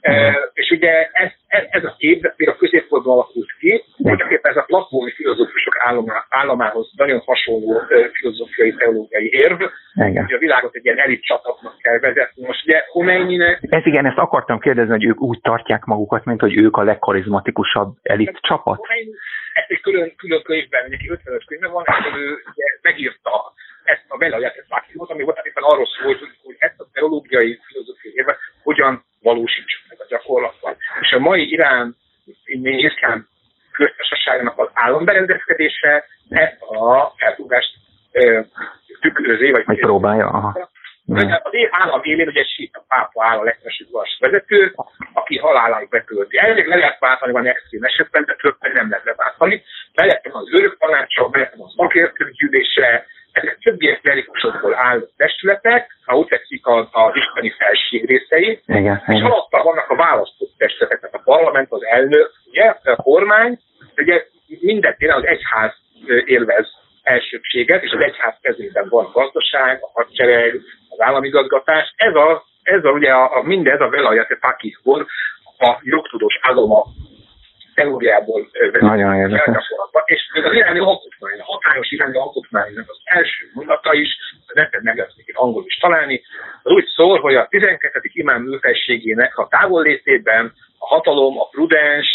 [0.53, 4.61] és ugye ez, ez, ez a kép, még a középkorban alakult ki, hogy ez a
[4.61, 5.11] platformi
[5.85, 7.81] filozófusok államához nagyon hasonló
[8.13, 9.61] filozófiai, teológiai érv,
[9.93, 10.25] igen.
[10.25, 12.45] hogy a világot egy ilyen elit csapatnak kell vezetni.
[12.45, 13.59] Most ugye Khomeininek...
[13.69, 17.95] Ez igen, ezt akartam kérdezni, hogy ők úgy tartják magukat, mint hogy ők a legkarizmatikusabb
[18.03, 18.79] elit csapat.
[19.53, 24.17] Ezt egy külön, külön könyvben, neki 55 könyve van, és ő ugye, megírta ezt a
[24.17, 29.03] Belajatet Maximot, ami volt éppen arról szól, hogy, hogy ezt a teológiai filozófiai érve hogyan
[29.21, 30.75] valósítsuk meg a gyakorlatban.
[31.01, 31.95] És a mai Irán
[32.61, 33.27] iszlám
[33.83, 37.73] köztársaságnak az államberendezkedése ezt a elfogást
[39.01, 40.27] tükrözi, vagy, vagy próbálja.
[40.27, 40.69] Aha.
[41.43, 43.87] Az én állam élén ugye a pápa áll a legfelsőbb
[44.19, 44.73] vezető,
[45.13, 46.37] aki haláláig betölti.
[46.37, 49.63] Elég le lehet váltani van extrém esetben, de többen nem lehet leváltani.
[49.95, 56.67] Belettem az örök tanácsa, belettem a szakértőgyűlése, ezek többiek klerikusokból áll testületek, ha úgy tetszik
[56.67, 61.67] az, az isteni felség részei, igen, és alatta vannak a választott testületek, tehát a parlament,
[61.71, 63.59] az elnök, ugye, a kormány,
[63.99, 64.25] ugye
[64.61, 65.73] minden az egyház
[66.25, 66.67] élvez
[67.03, 71.93] elsőbséget, és az egyház kezében van a gazdaság, a hadsereg, az államigazgatás.
[71.95, 75.07] Ez a, ez a, ugye a, a mindez a velajate pakikból
[75.57, 76.85] a jogtudós állama
[77.73, 79.63] teóriából Nagyon érdekes.
[80.05, 84.09] És még az iráni alkotmány, a hatályos iráni alkotmánynak az első mondata is,
[84.53, 86.21] neked meg lesz még angol is találni,
[86.63, 87.99] az úgy szól, hogy a 12.
[88.03, 92.09] imám műfességének a távollétében a hatalom, a prudens,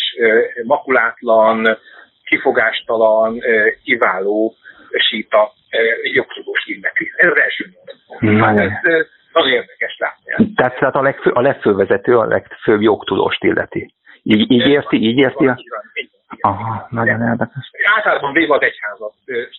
[0.65, 1.79] makulátlan,
[2.25, 3.41] kifogástalan,
[3.85, 4.55] kiváló
[5.09, 5.53] síta
[6.03, 7.13] jogtudós illeti.
[7.17, 8.59] Ez az első mondat.
[8.59, 10.53] Ez nagyon érdekes látni.
[10.55, 13.95] Tehát, tehát a, legfő, a legfővezető a legfőbb jogtudóst illeti.
[14.23, 15.51] Így, így érti, így érti?
[16.41, 17.71] Aha, nagyon érdekes.
[17.97, 19.13] Általában véve az egyházat,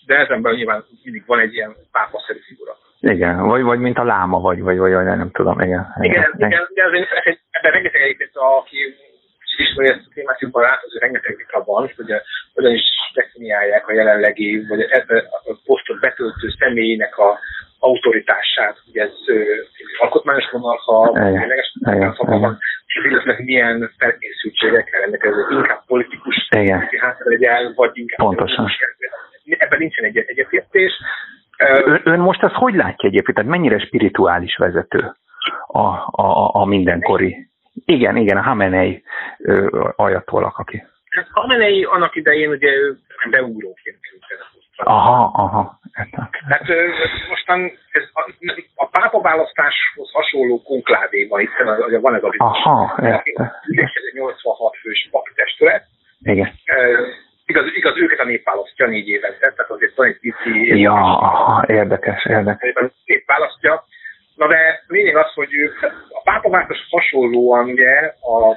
[0.06, 2.78] de ezen belül nyilván mindig van egy ilyen pápaszerű figura.
[3.10, 5.96] Igen, vagy, vagy mint a láma, vagy, vagy, vagy, vagy nem tudom, igen.
[6.00, 7.10] Igen, igen, igen azért
[7.50, 8.78] ebben rengeteg egyébként, aki
[9.58, 12.22] ismeri ezt a témát jobban át, azért rengeteg vita van, hogy
[12.54, 17.40] hogyan is definiálják a jelenlegi, vagy ebbe a posztot betöltő személynek a
[17.80, 19.14] autoritását, hogy ez
[20.00, 26.48] alkotmányos monarcha, tényleges monarcha és illetve milyen felkészültségekkel rendelkező, inkább politikus
[27.00, 28.72] hátregyen, vagy inkább Pontosan.
[29.58, 30.92] Ebben nincsen egy egyetértés.
[31.58, 33.38] Ön, ön most ezt hogy látja egyébként?
[33.38, 35.16] Tehát mennyire spirituális vezető
[35.68, 37.48] a, a, a mindenkori?
[37.86, 39.04] Igen, igen, a Hamenei
[39.96, 40.84] ajatollak, aki.
[41.10, 42.98] Hát Hamenei annak idején ugye ő
[43.30, 44.24] beugróként került
[44.78, 45.80] Aha, aha.
[46.48, 46.66] Hát
[47.30, 48.32] mostan ez a,
[48.76, 53.22] a pápa választáshoz hasonló konklávéban, hiszen ugye van ez a Aha, ez
[54.14, 55.86] 86 fős testület.
[56.22, 56.54] Igen.
[57.46, 60.80] Igaz, igaz, őket a nép választja négy évente, tehát azért van egy pici...
[60.80, 62.74] Ja, érdekes, érdekes.
[63.06, 63.84] Nép választja.
[64.36, 68.50] Na de lényeg az, hogy ők a pápaváltás hasonlóan ugye a,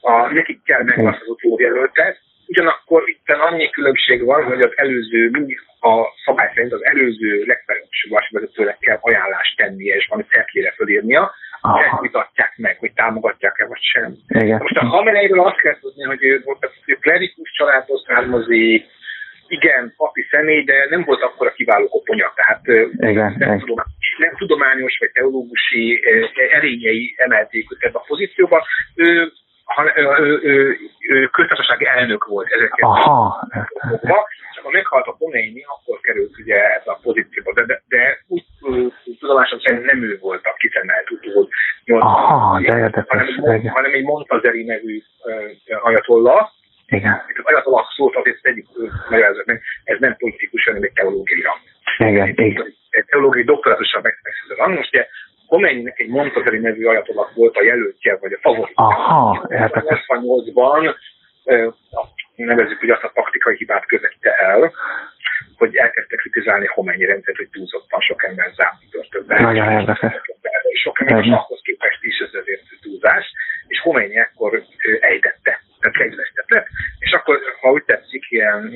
[0.00, 5.60] a, nekik kell megválasztani az utódjelöltet, ugyanakkor itt annyi különbség van, hogy az előző, mindig
[5.80, 11.84] a szabály szerint az előző legfelsőbb vezetőnek kell ajánlást tennie, és valami szetlére fölírnia, Aha.
[11.84, 14.16] ezt vitatják meg, hogy támogatják-e vagy sem.
[14.28, 14.58] Igen.
[14.58, 16.42] Most a Hameneiről azt kell tudni, hogy ő, ő
[17.08, 18.86] klerikus családhoz származik,
[19.46, 23.58] igen, papi személy, de nem volt akkor a kiváló koponya, tehát igen, nem, igen.
[23.58, 23.76] Tudom,
[24.18, 26.00] nem tudományos vagy teológusi
[26.52, 28.66] erényei emelték őt ebbe a pozícióba.
[28.94, 29.32] Ő,
[29.94, 30.76] ő, ő, ő,
[31.08, 32.80] ő köztársasági elnök volt ezeket.
[32.80, 33.48] Aha,
[34.54, 38.44] csak ha meghalt a Khomeini, akkor került ugye ebbe a pozícióba, de, de, de úgy
[39.18, 41.48] tudomásom szerint nem ő volt a kiszemelt utód.
[41.86, 43.04] Aha, de érdekes.
[43.08, 46.52] Hanem, hanem egy Montazeri nevű uh, ajatolla,
[46.88, 47.22] igen.
[47.42, 48.66] Ajatolla szót azért tegyük
[49.10, 51.60] magyarázni, ez nem politikus, hanem egy teológiai rang.
[52.10, 52.74] Igen, egy, igen.
[52.90, 54.76] Egy teológiai doktorátussal megszerző rang.
[54.76, 55.06] Most ugye
[55.46, 58.74] Komennyinek egy Montazeri nevű ajatolla volt a jelöltje, vagy a favorit.
[58.74, 60.94] Aha, 88-ban
[62.36, 64.72] nevezzük, hogy azt a taktikai hibát követte el,
[65.56, 69.40] hogy elkezdte kritizálni Homennyi rendszert, hogy túlzottan sok ember zárt börtönbe.
[69.40, 70.12] Nagyon érdekes.
[70.82, 73.32] Sok ember ahhoz képest is ez azért túlzás,
[73.66, 74.62] és Homennyi ekkor
[75.00, 76.48] ejtette, tehát kegyvesztett
[76.98, 78.70] és akkor, ha úgy tetszik, ilyen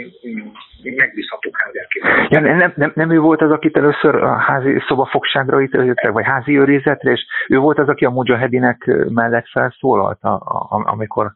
[0.83, 2.31] megbízható kárgyárképet.
[2.31, 6.59] Ja, nem, nem, nem, ő volt az, akit először a házi szobafogságra ítéltek, vagy házi
[6.59, 11.33] őrizetre, és ő volt az, aki a Mujahedinek mellett felszólalt, a, a, amikor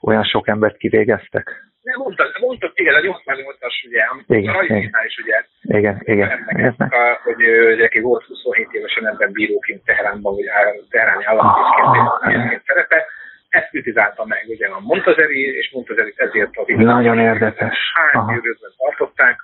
[0.00, 1.62] olyan sok embert kivégeztek?
[1.82, 4.02] Nem, mondta, mondta, igen, a 88-as, ugye,
[4.38, 4.90] igen, a igen.
[5.06, 5.44] is, ugye,
[5.78, 6.74] igen, igen, igen.
[6.78, 7.36] A, hogy
[7.78, 10.44] neki volt 27 évesen ebben bíróként Teheránban, vagy
[10.90, 13.06] Teheráni államtisztként szerepe,
[13.54, 17.78] ezt kritizálta meg ugye a Montazeri, és Montazeri ezért a Nagyon érdekes.
[17.94, 19.36] Hány időben tartották,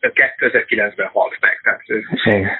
[0.00, 1.82] 2009-ben halt meg, tehát
[2.24, 2.50] Igen.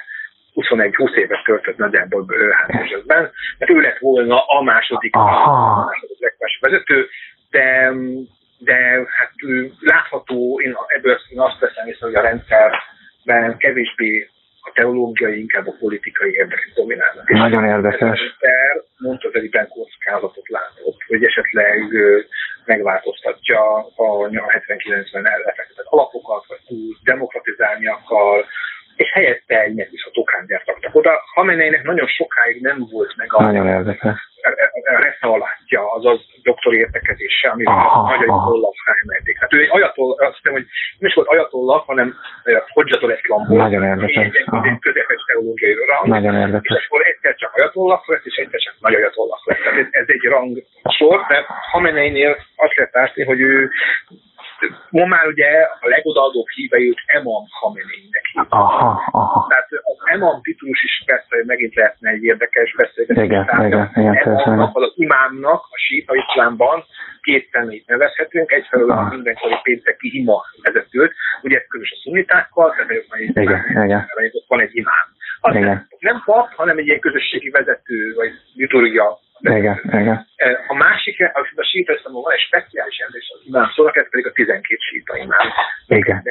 [0.55, 7.09] 21-20 évet töltött nagyjából házasodban, mert ő lett volna a második, a második legfelsőbb vezető,
[7.49, 7.91] de,
[8.57, 8.75] de
[9.17, 9.31] hát
[9.79, 14.29] látható, én ebből én azt veszem észre, hogy a rendszerben kevésbé
[14.61, 17.29] a teológiai, inkább a politikai érdekek dominálnak.
[17.29, 18.19] Nagyon érdekes.
[18.19, 21.77] Rendszer mondta az egyben kockázatot látott, hogy esetleg
[22.65, 28.45] megváltoztatja a 70-90-ben lefektetett alapokat, vagy túl demokratizálni akar,
[28.95, 31.21] és helyette egy megbízható kándiát raktak oda.
[31.33, 33.41] Hameneinek nagyon sokáig nem volt meg a,
[34.43, 35.03] nagyon érdekes.
[35.05, 39.39] resze alatja, azaz doktori értekezése, amivel a magyar tollat felmerték.
[39.39, 40.65] Hát ő egy ajatoll, azt hiszem, hogy
[40.99, 42.15] nem is volt ajatolla, hanem
[42.73, 43.61] Hodjatol Eszlam volt.
[43.61, 44.15] Nagyon érdekes.
[44.15, 44.35] Egy,
[44.69, 46.07] egy közepes teológiai rang.
[46.07, 46.77] Nagyon érdekes.
[46.77, 49.57] És akkor egyszer csak ajatolla lett, és egyszer csak nagy ajatolla lett.
[49.57, 50.57] Tehát ez, ez egy rang
[50.97, 53.69] sor, mert Hameneinél azt lehet látni, hogy ő
[54.89, 59.45] ma már ugye a legodaadóbb híve őt Emam Khameneinek Aha, aha.
[59.49, 63.23] Tehát az Emam titulus is persze megint lehetne egy érdekes beszélgetés.
[63.23, 66.83] Igen, igen, igen, Emamnak, az imámnak a síta iszlámban
[67.21, 72.91] két személyt nevezhetünk, egyfelől a mindenkori pénteki ima vezetőt, ugye ez közös a szunitákkal, tehát
[73.19, 73.85] igen, igen.
[73.85, 74.09] igen.
[74.31, 75.07] ott van egy imám.
[75.41, 75.87] Az igen.
[75.99, 80.27] Nem, pap, hanem egy ilyen közösségi vezető, vagy liturgia igen, igen.
[80.67, 84.77] A másik, a síta van egy speciális emlés az imám szónak, ez pedig a 12
[84.79, 85.47] síta imám.
[85.87, 86.23] Igen.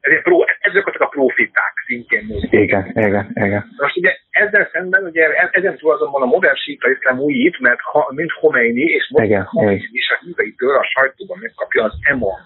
[0.00, 2.52] Ezek, pró, ezek a profiták szintén múlik.
[2.52, 3.70] Igen, igen, igen.
[3.76, 8.10] Most ugye ezzel szemben, ugye ezen túl azonban a modern síta iszlám újít, mert ha,
[8.14, 12.38] mint Khomeini, és most igen, Khomeini is a híveitől a sajtóban megkapja az EMA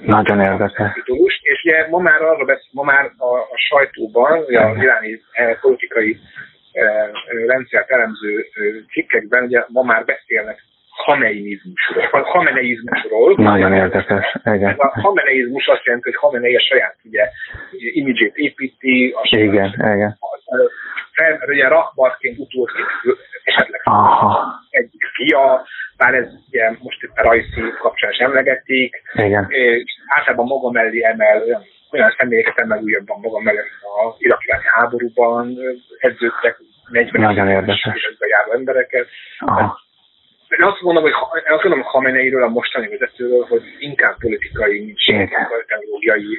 [0.00, 0.92] nagyon érdekes.
[1.40, 5.56] És ugye ma már arra beszél, ma már a, a sajtóban, ugye a iráni eh,
[5.60, 6.18] politikai
[7.46, 8.46] rendszert elemző
[8.92, 12.22] cikkekben ugye ma már beszélnek hameneizmusról.
[12.22, 13.34] Hameneizmusról.
[13.36, 14.36] Nagyon érdekes.
[14.44, 14.74] Igen.
[14.78, 17.28] A hameneizmus azt jelenti, hogy Hamenei a saját ugye,
[17.70, 19.14] imidzsét építi.
[19.22, 20.18] A saját, igen, igen.
[21.12, 22.88] Fel, ugye Rahbarként utódként
[23.44, 24.54] esetleg Aha.
[24.70, 29.02] egyik fia, bár ez ugye most a rajzi kapcsán is emlegették.
[29.12, 29.46] Igen.
[29.48, 35.46] És általában maga mellé emel olyan, olyan személyeket emel újabban maga mellé a irakiláni háborúban
[35.98, 36.54] edződtek
[36.88, 38.16] 40 Nagyon érdekes.
[38.28, 39.06] járó embereket.
[39.38, 39.82] Aha.
[40.58, 41.12] Én azt mondom, hogy
[41.48, 45.30] azt mondom Khameneiről, a mostani vezetőről, hogy inkább politikai, mint
[45.66, 46.38] teológiai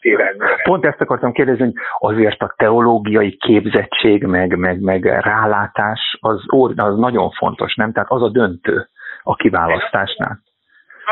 [0.00, 0.36] téren.
[0.62, 6.42] Pont ezt akartam kérdezni, hogy azért a teológiai képzettség, meg, meg, meg rálátás az,
[6.76, 7.92] az nagyon fontos, nem?
[7.92, 8.88] Tehát az a döntő
[9.22, 10.38] a kiválasztásnál.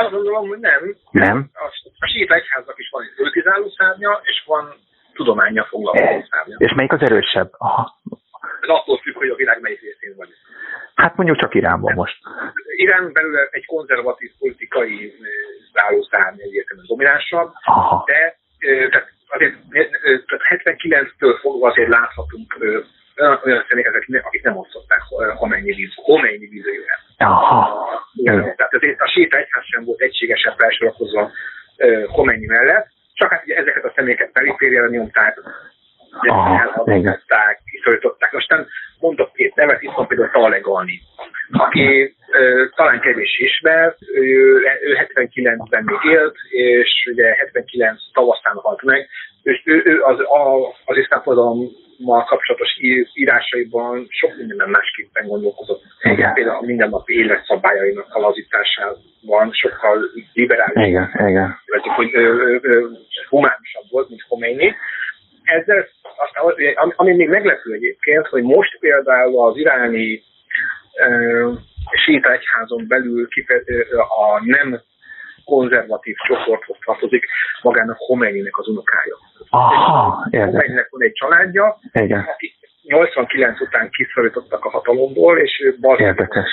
[0.02, 0.96] Azt gondolom, hogy nem.
[1.10, 1.50] Nem?
[1.54, 1.64] A,
[1.98, 4.74] a síta egyháznak is van egy politizáló szárnya, és van
[5.12, 6.56] tudománya foglalkozó szárnya.
[6.58, 7.50] És melyik az erősebb?
[7.58, 8.00] Aha.
[8.60, 10.28] Ez attól függ, hogy a világ melyik részén vagy.
[10.94, 12.18] Hát mondjuk csak Iránban most.
[12.76, 15.14] Irán belül egy konzervatív politikai
[15.72, 17.52] zárószárny egyértelműen dominánsabb,
[18.04, 18.38] de
[18.90, 19.54] tehát azért
[20.26, 22.56] tehát 79-től fogva azért láthatunk
[23.20, 25.00] olyan, személyek, akik, akik nem osztották
[25.36, 27.00] Khomeini víz, Khomeini vízőjület.
[27.16, 27.88] Aha.
[28.14, 28.54] Igen.
[28.56, 31.30] Tehát azért a séta egyház sem volt egységesen felsorakozva
[32.12, 35.38] Khomeini mellett, csak hát ugye ezeket a személyeket perifériára nyomták,
[36.22, 38.34] elhallgatták, kiszorították.
[38.34, 38.66] Aztán
[39.00, 41.00] mondok két nevet, itt van például Talegani,
[41.52, 48.82] aki ö, talán kevés ismer, ő, ő 79-ben még élt, és ugye 79 tavaszán halt
[48.82, 49.08] meg,
[49.42, 51.22] és ő, ő az, a, az iszlám
[51.98, 52.78] forradalommal kapcsolatos
[53.14, 55.82] írásaiban sok mindenben másképpen gondolkozott.
[56.02, 56.32] Igen.
[56.32, 59.98] Például a mindennapi életszabályainak a lazításában sokkal
[60.32, 60.86] liberális.
[60.86, 61.58] Igen, igen.
[61.96, 62.86] hogy ö, ö, ö,
[63.28, 64.74] humánusabb volt, mint Khomeini.
[65.42, 70.22] Ezzel aztán, ami még meglepő egyébként, hogy most például az iráni
[71.08, 71.52] uh,
[72.04, 73.28] síta egyházon belül
[73.96, 74.80] a nem
[75.52, 77.24] konzervatív csoporthoz tartozik
[77.62, 79.16] magának Khomeininek az unokája.
[79.48, 82.26] Aha, Khomeininek van egy családja, Igen.
[82.82, 85.98] 89 után kiszorítottak a hatalomból, és ő bal...
[85.98, 86.50] Érdekes.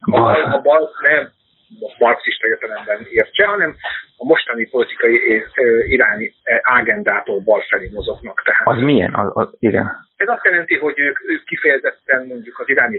[0.00, 1.30] A bal, a bal nem
[1.98, 3.76] marxista értelemben értse, hanem
[4.16, 5.44] a mostani politikai
[5.88, 8.42] iráni ágendától bal felé mozognak.
[8.44, 9.14] Tehát az milyen?
[9.14, 10.06] Az, az, igen.
[10.16, 12.96] Ez azt jelenti, hogy ők, ők kifejezetten mondjuk az iráni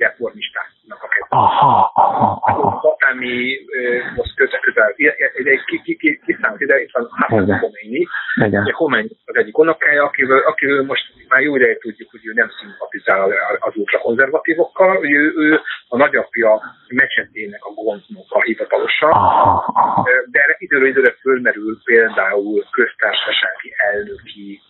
[0.96, 1.28] reformistáknak a kezdet.
[1.30, 2.70] Aha, aha, aha.
[2.70, 3.58] Hatámi
[4.16, 4.94] most közel, közel,
[5.36, 8.08] ide ki, ki, ki, kiszámolt ide, itt van Hassan Khomeini.
[8.36, 12.50] Ugye Khomeini az egyik unokája, akivel, akivel most már jó ideje tudjuk, hogy ő nem
[12.60, 20.10] szimpatizál az ultrakonzervatívokkal, hogy ő, ő a nagyapja mecsetének a gondnoka hivatalosan, aha, aha.
[20.32, 24.62] de időről időre fölmerül például köztársasági elnöki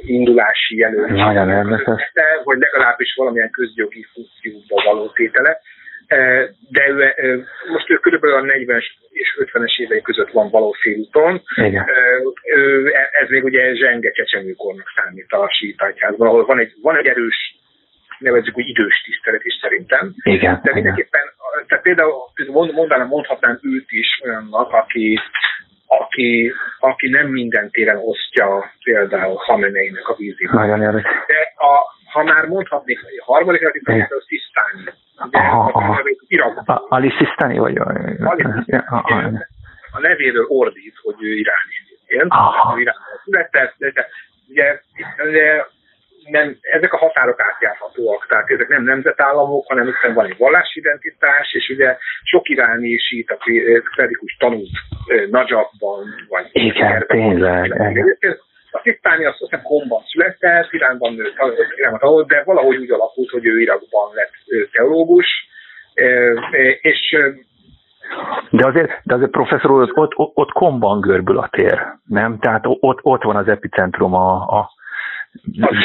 [0.00, 1.22] indulási jelölés.
[2.44, 5.60] Vagy legalábbis valamilyen közjogi funkcióba való tétele.
[6.70, 11.42] De ő, most ő körülbelül a 40 és 50-es évei között van való félúton.
[11.54, 11.86] Igen.
[13.20, 17.58] Ez még ugye zsenge csecsemőkornak számít a sítajtjázban, ahol van egy, van egy erős
[18.18, 20.14] nevezzük úgy idős tisztelet is szerintem.
[20.22, 20.60] Igen.
[20.62, 21.20] De mindenképpen,
[21.66, 22.12] tehát például
[22.72, 25.20] mondanám, mondhatnám őt is olyannak, aki
[25.98, 30.52] aki, aki nem minden téren osztja például Hameneinek a víziót.
[30.52, 31.12] Nagyon érdekes.
[31.26, 34.84] De a, ha már mondhatnék, a harmadik relatív a Szisztáni.
[36.88, 37.76] Ali Szisztáni vagy?
[39.92, 42.32] A nevéről ordít, hogy ő iráni egyébként.
[42.76, 44.06] Iránban született, de, de,
[44.48, 44.80] ugye,
[45.32, 45.66] de
[46.24, 51.68] nem, ezek a határok átjárhatóak, tehát ezek nem nemzetállamok, hanem hiszen van egy vallásidentitás, és
[51.68, 53.62] ugye sok iráni sít, aki
[53.94, 54.70] klerikus tanult
[55.30, 57.72] Najabban, vagy Igen, tényleg.
[58.72, 61.36] A Tisztáni azt hiszem Komban született, Iránban nőtt,
[61.76, 64.32] Iránban tanult, de valahogy úgy alakult, hogy ő Irakban lett
[64.72, 65.26] teológus,
[66.80, 67.16] és
[68.50, 72.38] de azért, de azért professzor úr, ott, ott, ott komban görbül a tér, nem?
[72.38, 74.70] Tehát ott, ott van az epicentrum a, a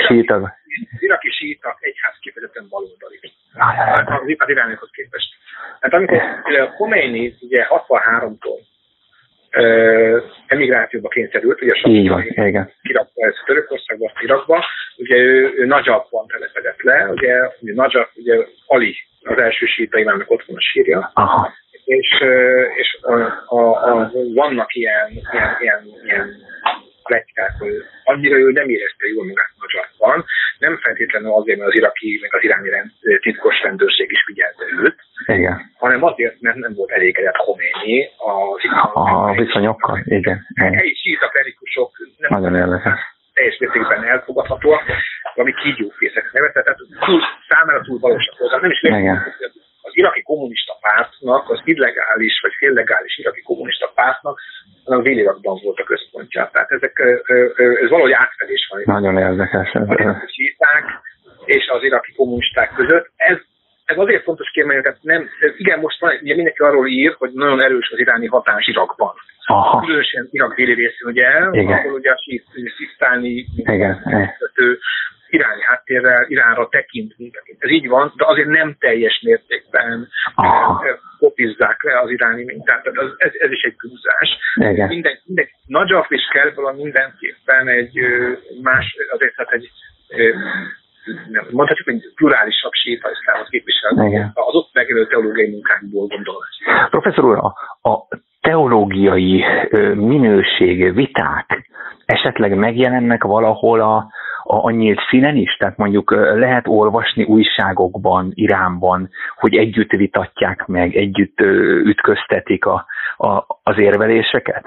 [0.08, 0.54] sítak.
[1.00, 3.20] Iraki sítak egyház kifejezetten baloldali.
[4.38, 5.34] Az irányokhoz képest.
[5.80, 6.22] Hát amikor
[6.76, 8.60] Khomeini ugye 63-tól
[10.48, 12.72] emigrációba kényszerült, ugye Így van, igen.
[12.82, 14.66] Irakba, ez Törökországba, Irakba,
[14.98, 20.32] ugye ő, ő Najabban telepedett le, ugye, ugye Najab, ugye Ali az első síta imámnak
[20.32, 21.54] ott van a sírja, Aha.
[21.86, 22.24] és,
[22.78, 23.14] és a,
[23.46, 26.28] a, a, vannak ilyen, ilyen, ilyen, ilyen
[27.08, 30.26] pletykák, hogy annyira ő nem érezte jól magát Nagyatban,
[30.58, 32.90] nem feltétlenül azért, mert az iraki, meg az iráni rend,
[33.22, 35.72] titkos rendőrség is figyelte őt, igen.
[35.78, 38.34] hanem azért, mert nem volt elégedett Khomeini a,
[39.00, 40.02] a, a viszonyokkal.
[40.06, 40.48] Igen.
[40.56, 43.00] Helyi síta klerikusok nem Nagyon érdekes.
[43.34, 44.84] teljes mértékben elfogadhatóak,
[45.36, 48.62] valami kígyófészek nevezett, tehát túl, számára túl valósak voltak.
[48.62, 48.82] Nem is
[49.88, 54.40] az iraki kommunista pártnak, az illegális vagy féllegális iraki kommunista pártnak
[54.86, 56.50] hanem Dél-Irakban volt a központja.
[56.54, 57.00] Tehát ezek,
[57.84, 58.82] ez valahogy átfedés van.
[58.86, 59.72] Nagyon érdekes.
[59.74, 60.86] Ez a síták
[61.46, 63.10] és az iraki kommunisták között.
[63.16, 63.38] Ez,
[63.86, 67.64] ez azért fontos kiemelni, tehát nem, igen, most van, ugye mindenki arról ír, hogy nagyon
[67.64, 69.14] erős az iráni hatás Irakban.
[69.46, 69.80] Aha.
[69.80, 71.78] Különösen Irak déli részén, ugye, Igen.
[71.78, 72.18] ahol ugye a
[72.78, 73.46] szisztáni
[75.30, 77.56] iráni háttérrel, Iránra tekint mindenkit.
[77.60, 80.08] Ez így van, de azért nem teljes mértékben
[81.20, 82.84] kopizzák le az iráni mintát.
[82.84, 84.38] Tehát az, ez, ez is egy túlzás.
[84.88, 88.00] Minden, minden, Najaf és Kerbala mindenképpen egy
[88.62, 89.70] más, azért hát egy
[91.52, 94.32] mondhatjuk, hogy plurálisabb séta iszlámot képvisel.
[94.34, 96.42] Az ott megjelölő teológiai munkákból gondolom.
[96.90, 97.54] Professzor úr, a,
[97.90, 98.08] a
[98.42, 99.46] teológiai
[99.94, 101.70] minőség, viták
[102.06, 104.12] esetleg megjelennek valahol a,
[104.48, 105.58] a, a nyílt színen is?
[105.58, 111.40] Tehát mondjuk lehet olvasni újságokban, Iránban, hogy együtt vitatják meg, együtt
[111.84, 112.86] ütköztetik a,
[113.18, 114.66] a, az érveléseket?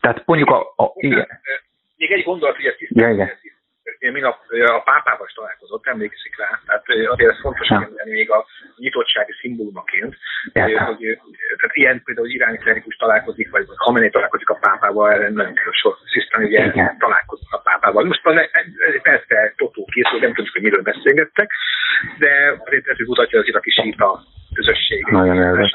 [0.00, 0.82] Tehát mondjuk a...
[0.82, 1.26] a igen.
[1.96, 3.30] Még egy gondolat, hogy ja, igen.
[4.00, 8.46] Minap a pápával is találkozott, emlékszik rá, tehát azért ez fontos említeni még a
[8.76, 10.16] nyitottsági szimbólumaként,
[10.52, 11.18] hogy,
[11.58, 15.96] tehát ilyen például, hogy iráni klerikus találkozik, vagy Khamenei találkozik a pápával, nagyon kell sor
[16.12, 16.96] szisztani, ugye Igen.
[16.98, 18.04] találkozik a pápával.
[18.04, 18.22] Most
[19.02, 21.52] persze totó készül, nem tudjuk, hogy miről beszélgettek,
[22.18, 24.22] de azért ez mutatja az iraki síta
[24.54, 25.06] közösség.
[25.06, 25.70] Nagyon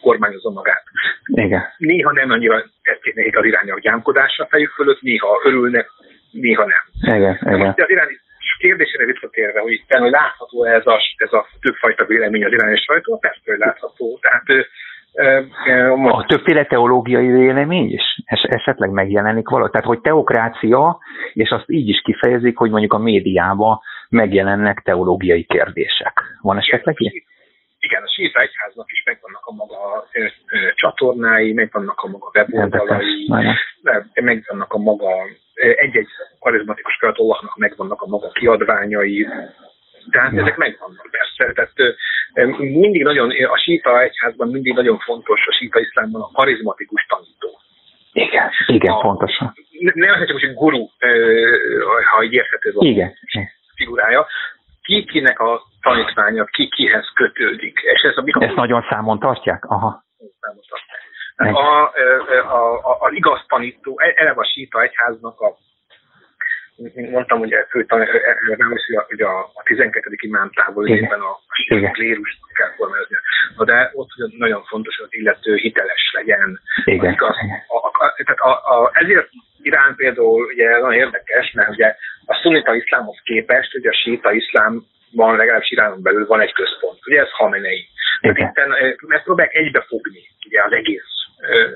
[0.00, 0.82] kormányozza magát.
[1.24, 1.62] Igen.
[1.76, 5.88] Néha nem annyira tették az irányok gyámkodásra fejük fölött, néha örülnek,
[6.32, 7.14] néha nem.
[7.16, 7.74] Igen, igen.
[7.76, 8.20] az iráni
[8.58, 13.18] kérdésére visszatérve, hogy itt hogy látható ez a, ez a többfajta vélemény az irányi sajtó,
[13.18, 14.18] persze, hogy látható.
[14.20, 14.44] Tehát
[16.10, 19.68] a többféle teológiai vélemény is es, esetleg megjelenik való.
[19.68, 20.98] Tehát, hogy teokrácia,
[21.32, 26.20] és azt így is kifejezik, hogy mondjuk a médiában megjelennek teológiai kérdések.
[26.40, 27.14] Van esetleg ilyen?
[27.78, 33.28] Igen, a síta egyháznak is megvannak a maga ö, ö, csatornái, megvannak a maga weboldalai,
[34.14, 35.10] megvannak a maga
[35.62, 36.08] egy-egy
[36.40, 39.26] karizmatikus katollaknak megvannak a maga kiadványai,
[40.10, 41.52] tehát ezek megvannak persze.
[41.52, 41.96] Tehát
[42.58, 47.60] mindig nagyon, a síta egyházban mindig nagyon fontos a síta iszlámban a karizmatikus tanító.
[48.12, 49.54] Igen, igen, a, pontosan.
[49.94, 50.86] Ne azt csak, hogy guru,
[52.12, 52.86] ha így érthető van.
[52.86, 53.14] Igen.
[53.74, 54.26] figurája,
[54.82, 57.80] ki kinek a tanítványa, ki kihez kötődik.
[57.94, 59.64] És ez a Ezt nagyon számon tartják?
[59.64, 60.04] Aha.
[60.40, 60.91] Számon tartják.
[61.50, 61.92] A,
[62.48, 65.56] a, a, az igaz tanító, e, eleve a síta egyháznak a
[67.10, 68.06] mondtam, ugye főtan,
[69.06, 70.16] hogy a, a 12.
[70.22, 71.30] imám távolében a,
[71.86, 73.16] a klérus kell formázni.
[73.56, 76.60] Na de ott nagyon fontos, hogy az illető hiteles legyen.
[76.84, 77.16] Igen.
[77.18, 77.36] Az,
[77.68, 79.28] a, a, a, tehát a, a, ezért
[79.62, 81.94] Irán például ugye nagyon érdekes, mert ugye
[82.26, 86.98] a szunita iszlámhoz képest, ugye a síta iszlámban legalábbis Iránon belül van egy központ.
[87.06, 87.88] Ugye ez Hamenei.
[88.20, 91.21] Tehát itt megpróbálják egybefogni ugye az egész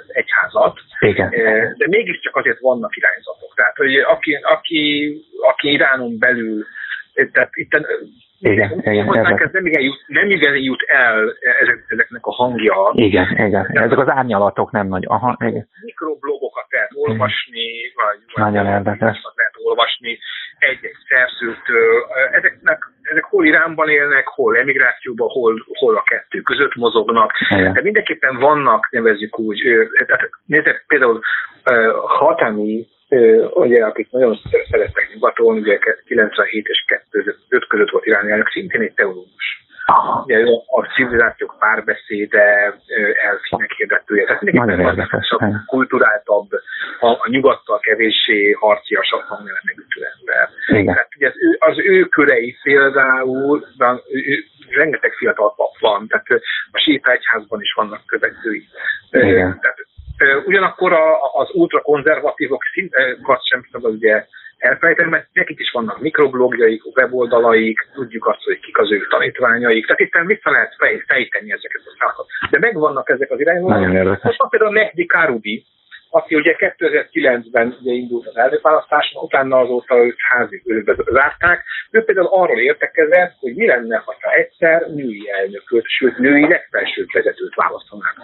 [0.07, 1.31] egyházat, Igen.
[1.77, 3.55] de mégiscsak azért vannak irányzatok.
[3.55, 6.67] Tehát, hogy aki, aki, aki Iránon belül,
[7.33, 7.73] tehát itt
[8.39, 12.91] igen, igen, ez nem igen, jut, nem igen jut el ezek, ezeknek a hangja.
[12.93, 13.67] Igen, igen.
[13.73, 15.05] Ezek az árnyalatok nem nagy.
[15.07, 15.69] Aha, igen.
[15.81, 19.23] Mikroblogokat lehet olvasni, vagy, vagy Nagyon érdekes.
[19.35, 20.19] lehet olvasni
[20.59, 22.07] egy-egy szerzőtől.
[22.33, 27.33] Ezeknek, ezek hol Iránban élnek, hol emigrációban, hol, hol a kettő között mozognak.
[27.49, 27.73] Igen.
[27.73, 29.63] De mindenképpen vannak, nevezzük úgy,
[30.07, 31.21] tehát nézzük például
[32.07, 32.87] Hatami
[33.55, 34.39] ugye, akik nagyon
[34.71, 39.65] szerettek nyugaton, ugye 97 és 2005 között volt iráni elnök, szintén egy teológus.
[40.25, 42.45] Ugye a civilizációk párbeszéde
[43.25, 44.27] elfének hirdetője.
[44.27, 46.49] Tehát mindenképpen a kulturáltabb,
[47.01, 50.49] a, a nyugattal kevéssé harciasabb hangnevet megütő ember.
[50.85, 53.67] Tehát ugye az ő, az ő körei például,
[54.13, 56.27] ő, rengeteg fiatal pap van, tehát
[56.71, 58.69] a síta egyházban is vannak követői.
[59.11, 59.59] Igen.
[59.61, 59.86] Tehát
[60.47, 64.27] Ugyanakkor a, az ultrakonzervatívok szintet sem szabad ugye
[64.59, 69.87] elfelejteni, mert nekik is vannak mikroblogjaik, weboldalaik, tudjuk azt, hogy kik az ő tanítványaik.
[69.87, 72.27] Tehát itt vissza lehet fej, fejteni ezeket a számokat.
[72.51, 74.23] De megvannak ezek az irányvonalak.
[74.23, 75.65] Most van például Mehdi Karubi,
[76.17, 80.63] aki ugye 2009-ben ugye indult az előválasztáson, utána azóta őt házi
[81.13, 81.65] zárták.
[81.91, 87.55] Ő például arról értekezett, hogy mi lenne, ha egyszer női elnököt, sőt női legfelsőbb vezetőt
[87.55, 88.15] választanák.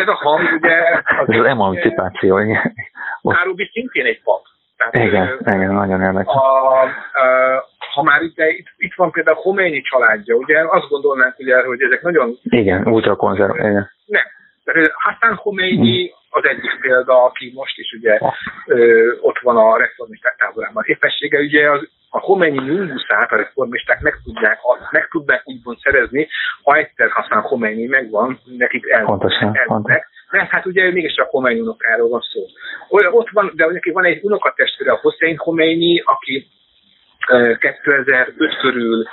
[0.00, 0.76] Ez a hang ugye...
[1.20, 2.74] Az Ez az emancipáció, igen.
[3.22, 4.42] Károbi szintén egy pap.
[4.76, 6.34] Tehát, igen, ö, igen, nagyon érdekes.
[6.34, 6.90] A, a,
[7.94, 12.02] ha már itt, itt, itt van például Khomeini családja, ugye azt gondolnánk, ugye, hogy ezek
[12.02, 12.38] nagyon...
[12.42, 13.62] Igen, ultrakonzervatív.
[14.06, 14.24] Nem.
[14.64, 18.18] Tehát Hassan Khomeini az egyik példa, aki most is ugye
[18.66, 20.82] ö, ott van a reformisták táborában.
[20.86, 24.58] Épessége ugye az, a Khomeini nyúlbuszát a reformisták meg tudják,
[24.90, 26.28] meg tudnák úgymond szerezni,
[26.62, 30.00] ha egyszer Hassan Khomeini megvan, nekik el, pontosan, pontosan.
[30.30, 32.40] Mert hát ugye mégis a Khomeini unokáról van szó.
[33.10, 36.48] Ott van, de neki van egy unokatestvére, a Hossein Khomeini, aki
[37.58, 39.06] 2005 körül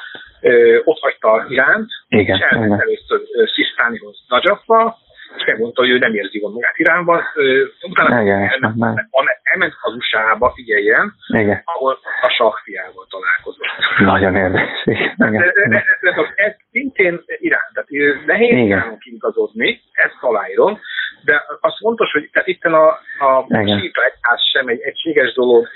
[0.83, 3.21] ott hagyta Iránt, Igen, és elment először
[3.55, 4.97] Szisztánihoz Najafba,
[5.45, 7.23] megmondta, hogy ő nem érzi jól magát Iránban.
[7.89, 9.09] Utána Igen, elment,
[9.43, 11.61] elment az USA-ba, figyeljen, Igen.
[11.65, 13.67] ahol a sakfiával találkozott.
[13.99, 14.83] Nagyon érdekes.
[16.01, 20.79] Ez, ez szintén Irán, tehát nehéz Iránon kiigazodni, ezt aláírom,
[21.25, 22.87] de az fontos, hogy itt a,
[23.19, 23.45] a
[23.79, 25.67] síta egyház sem egy egységes dolog,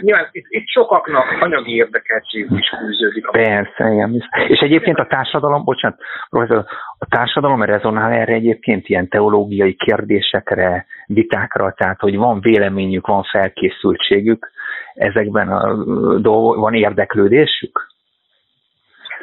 [0.00, 3.30] Nyilván itt, itt sokaknak anyagi érdekeltség is fűződik.
[3.30, 4.22] Persze, igen.
[4.48, 5.98] És egyébként a társadalom, bocsánat,
[6.30, 6.64] professzor,
[6.98, 14.50] a társadalom rezonál erre egyébként ilyen teológiai kérdésekre, vitákra, tehát hogy van véleményük, van felkészültségük,
[14.94, 15.74] ezekben a
[16.18, 17.92] dolgok, van érdeklődésük?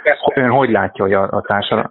[0.03, 0.31] Persze.
[0.35, 1.89] Ön hogy látja, hogy a, a társadalom...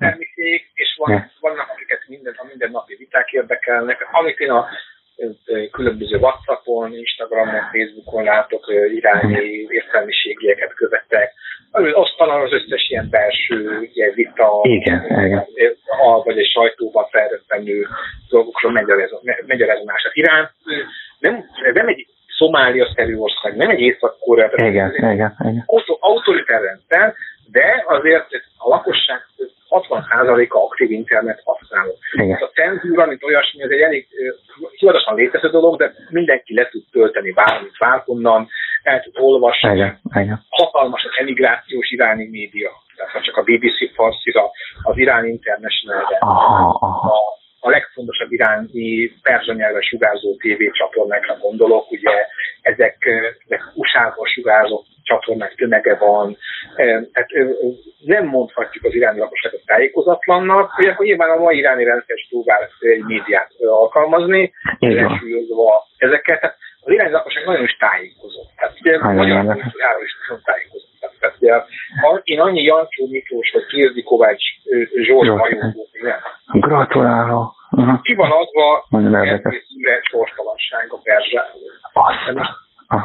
[0.74, 4.08] És van, vannak, akiket minden, a mindennapi viták érdekelnek.
[4.12, 4.66] Amit én a
[5.70, 8.64] különböző Whatsappon, Instagramon, Facebookon látok
[8.94, 11.32] irányi értelmiségieket követek,
[11.72, 15.46] azt talán az összes ilyen belső ilyen vita, igen.
[16.02, 17.86] A, vagy egy sajtóban felröppenő
[18.28, 20.08] dolgokról megy a rezonás.
[20.12, 20.50] Irán
[21.18, 22.06] nem, nem egy
[22.38, 24.50] Szomália-szerű ország, nem egy észak-korea.
[24.54, 25.64] Igen, igen, igen.
[26.00, 27.14] Autoritár rendszer,
[27.50, 28.26] de azért
[28.58, 29.26] a lakosság
[29.70, 31.92] 60%-a aktív internet használó.
[32.12, 32.38] Igen.
[32.40, 34.06] A cenzúra, mint olyasmi, ez egy elég
[34.76, 38.48] hivatalosan létező dolog, de mindenki le tud tölteni bármit, bárhonnan,
[38.82, 39.70] el tud olvasni.
[39.74, 40.44] Igen, igen.
[40.48, 42.70] Hatalmas az emigrációs iráni média.
[42.96, 44.50] Tehát ha csak a BBC Farszira,
[44.82, 52.10] az Irán International-re, a a legfontosabb iráni perzsa nyelven sugárzó tévécsatornákra gondolok, ugye
[52.62, 52.96] ezek,
[53.46, 56.36] ezek USA-ból sugárzó csatornák tömege van,
[57.12, 57.30] tehát
[58.04, 63.04] nem mondhatjuk az iráni lakosságot tájékozatlannak, hogy akkor nyilván a mai iráni rendszer próbál egy
[63.04, 64.52] médiát alkalmazni,
[65.96, 66.40] ezeket.
[66.40, 68.50] Tehát az iráni lakosság nagyon is tájékozott.
[68.56, 70.89] Tehát ugye magyar kultúráról is nagyon tájékozott.
[71.38, 71.54] Ugye,
[72.24, 74.42] én annyi Jancsó Miklós vagy Kirdi Kovács
[75.04, 76.20] Zsolt hajózó, nem.
[76.60, 77.54] Gratulálok.
[77.70, 78.00] Uh-huh.
[78.02, 78.86] Ki van adva
[79.24, 79.66] érdekes.
[80.10, 81.60] sorstalanság a perzsáról.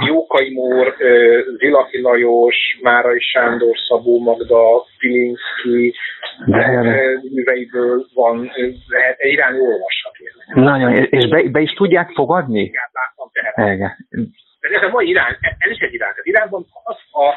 [0.06, 0.96] Jókai Mór,
[1.58, 5.96] Zilaki Lajos, Márai Sándor, Szabó Magda, Pilinszki
[7.34, 8.52] műveiből van,
[9.18, 10.26] irány olvashatni.
[10.54, 12.62] Nagyon, és be, be is tudják fogadni?
[12.62, 13.76] Igen, láttam tehát.
[13.76, 13.96] Igen.
[14.60, 16.12] Ez a mai irány, ez is egy irány.
[16.12, 17.34] Tehát Iránban az a,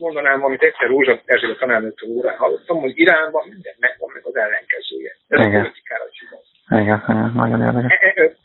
[0.00, 5.12] mondanám, amit egyszer Rózsa Erzsébet tanárnőtől órán hallottam, hogy Iránban minden megvan meg az ellenkezője.
[5.28, 5.60] Ez Igen.
[5.60, 6.44] a politikára is igaz.
[6.82, 7.98] Igen, nagyon érdekes.
[8.00, 8.36] E, e,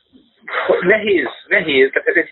[0.82, 2.30] nehéz, nehéz, tehát ez egy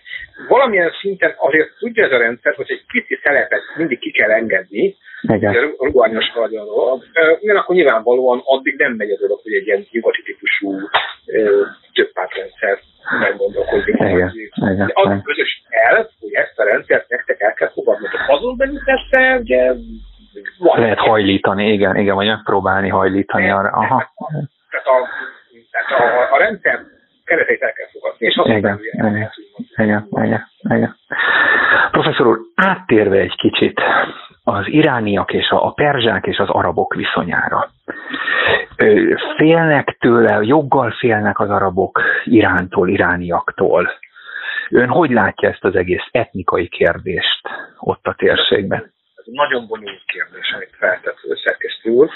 [0.48, 4.96] valamilyen szinten azért tudja ez a rendszer, hogy egy kicsi szelepet mindig ki kell engedni,
[5.22, 5.74] Igen.
[5.78, 7.02] rugalmas vagy a dolog,
[7.54, 10.78] akkor nyilvánvalóan addig nem megy a dolog, hogy egy ilyen nyugati típusú
[11.94, 12.78] többpártrendszer
[13.20, 13.94] meggondolkozik.
[13.94, 14.32] Igen.
[14.54, 14.86] Igen.
[14.86, 18.06] De az közös el, hogy ezt a rendszert nektek el kell fogadni.
[18.26, 19.72] Azon belül persze, ugye
[20.58, 20.80] van.
[20.80, 23.68] Lehet hajlítani, igen, igen, vagy megpróbálni hajlítani arra.
[23.68, 24.12] Aha.
[24.70, 25.08] Tehát a,
[25.70, 26.80] tehát a, a rendszer
[27.24, 29.30] kereteit el kell fogadni, és azt igen, igen,
[29.76, 30.96] igen, igen, igen.
[31.90, 33.80] Professzor úr, áttérve egy kicsit
[34.44, 37.70] az irániak és a, a perzsák és az arabok viszonyára.
[39.36, 43.90] Félnek tőle, joggal félnek az arabok Irántól, irániaktól.
[44.70, 47.40] Ön hogy látja ezt az egész etnikai kérdést
[47.78, 48.92] ott a térségben?
[49.16, 52.08] Ez nagyon bonyolult kérdés, amit feltett szerkesztő úr.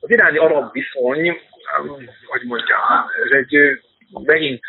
[0.00, 1.40] Az iráni arab viszony
[2.26, 2.78] hogy mondjam,
[3.24, 3.80] ez egy
[4.24, 4.60] megint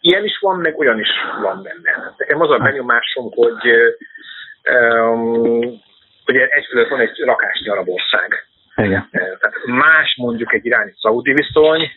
[0.00, 1.08] ilyen is van, meg olyan is
[1.42, 2.14] van benne.
[2.16, 3.70] Nekem az a benyomásom, hogy
[4.72, 5.80] um,
[6.24, 8.49] hogy egyfelől van egy rakásnyi arab ország.
[8.84, 9.08] Igen.
[9.10, 11.90] Tehát más mondjuk egy iráni szaudi viszony,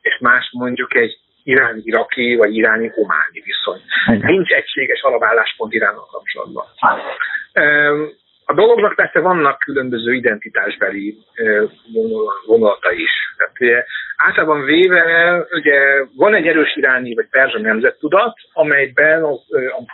[0.00, 3.80] és más mondjuk egy iráni iraki vagy iráni ománi viszony.
[4.06, 4.32] Igen.
[4.32, 6.64] Nincs egységes alapálláspont Iránnal kapcsolatban.
[8.50, 11.16] A dolognak persze vannak különböző identitásbeli
[12.46, 13.10] vonalata is.
[13.36, 13.84] Tehát ugye,
[14.16, 15.02] általában véve
[15.50, 15.78] ugye,
[16.16, 19.38] van egy erős iráni vagy perzsa nemzettudat, amelyben az,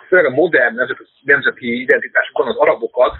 [0.08, 3.14] főleg a modern nemzet, nemzeti identitásokban az arabokat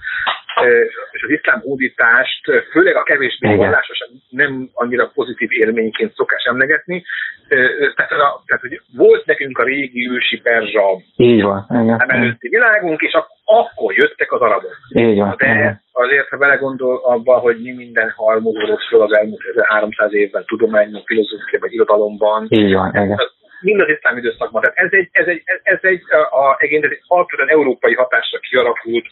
[1.11, 7.05] és az iszlám hódítást, főleg a kevésbé vallásos, nem annyira pozitív élményként szokás emlegetni.
[7.95, 11.67] Tehát, a, tehát hogy volt nekünk a régi ősi perzsa Így van,
[12.09, 13.36] előtti világunk, és akkor
[13.89, 14.77] jöttek az arabok.
[14.89, 20.13] Így van, De azért, ha belegondol abba, hogy mi minden halmozódott föl az elmúlt 300
[20.13, 22.47] évben tudományban, filozófiában, vagy irodalomban.
[22.49, 23.19] Így van, igen
[23.61, 24.63] mind az iszlám időszakban.
[24.63, 29.07] Tehát ez egy, ez egy, ez egy, a, a, egy, egy alapvetően európai hatásra kialakult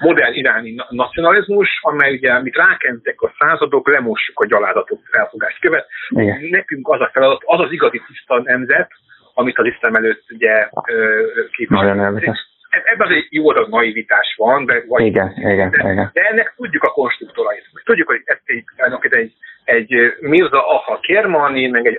[0.00, 5.86] modern iráni nacionalizmus, amely ugye, amit rákentek a századok, lemossuk a gyalázatot felfogást követ.
[6.08, 6.38] Igen.
[6.50, 8.90] Nekünk az a feladat, az az igazi tiszta nemzet,
[9.34, 10.68] amit az iszlám előtt ugye
[11.50, 12.12] képvisel.
[12.68, 16.10] Ebben az egy jó adag naivitás van, de, vagy, igen, igen, de, igen.
[16.12, 17.64] de ennek tudjuk a konstruktorait.
[17.84, 18.64] Tudjuk, hogy ez egy,
[19.12, 19.32] egy,
[19.64, 21.98] egy Mirza Aha Kermani, meg egy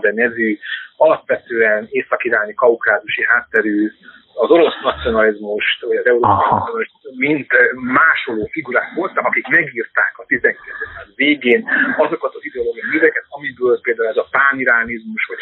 [0.00, 0.58] de nevű,
[0.96, 3.90] alapvetően észak-iráni kaukázusi hátterű
[4.34, 10.58] az orosz nacionalizmust, vagy az európai nacionalizmust, mint másoló figurák voltak, akik megírták a 19.
[10.94, 15.40] század végén azokat az ideológiai műveket, amiből például ez a pániránizmus, vagy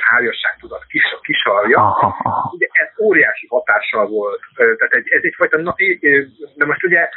[0.61, 1.81] tudat kis, kisarja.
[2.55, 4.41] Ugye ez óriási hatással volt.
[4.55, 5.57] Tehát egy, ez egyfajta,
[6.55, 7.09] de most ugye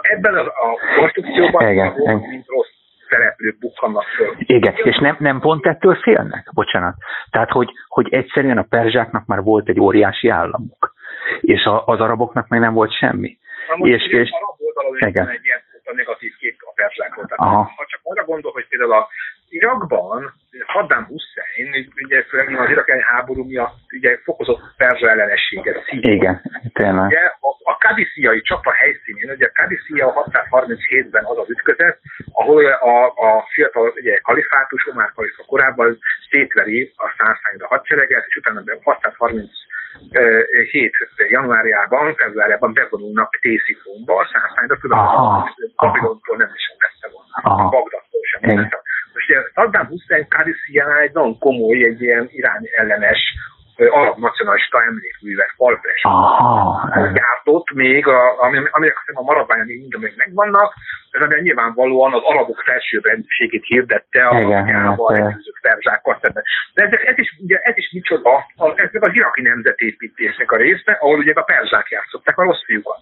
[0.00, 2.74] ebben a, a konstrukcióban igen, volt, mint rossz
[3.08, 4.34] szereplők bukkannak föl.
[4.38, 6.50] Igen, és nem, nem pont ettől félnek?
[6.54, 6.94] Bocsánat.
[7.30, 10.94] Tehát, hogy, hogy egyszerűen a perzsáknak már volt egy óriási államuk
[11.40, 13.38] és a, az araboknak meg nem volt semmi.
[13.68, 15.28] Na és, és, arab oldalon igen.
[15.28, 17.26] egy ilyen a negatív kép a perzsákról.
[17.26, 19.08] Tehát ha csak arra gondol, hogy például a
[19.48, 20.32] Irakban
[20.72, 26.04] Saddam Hussein, ugye főleg az iraki háború miatt ugye fokozott perzsa ellenességet szívott.
[26.04, 27.06] Igen, tényleg.
[27.06, 31.98] Ugye a, a kadisziai csapa helyszínén, ugye a Kadisia 637-ben az az ütközet,
[32.32, 35.98] ahol a, a fiatal ugye, kalifátus, Omar Kalifa korábban
[36.30, 39.50] szétveri a százszányra hadsereget, és utána 630
[40.70, 40.92] 7
[41.30, 48.40] januárjában, februárjában bevonulnak Tészifonba, a százszányra, tudom, hogy Babilontól nem is messze van, Bagdadtól sem
[48.54, 48.80] messze.
[49.12, 53.20] Most ugye Saddam Hussein Kadiszián egy nagyon komoly, egy ilyen irány ellenes
[53.76, 56.02] arab nacionalista emlékművet, falfres
[57.12, 60.74] gyártott még, a, ami, ami a maradványon még még megvannak,
[61.10, 66.42] ez ami nyilvánvalóan az arabok felsőbbrendűségét hirdette a Afrikával, előzők perzsákkal szemben.
[66.74, 71.18] De ez, ez, is, ugye, ez is micsoda, ez az iraki nemzetépítésnek a része, ahol
[71.18, 72.98] ugye a perzsák játszották a rossz fiúkat.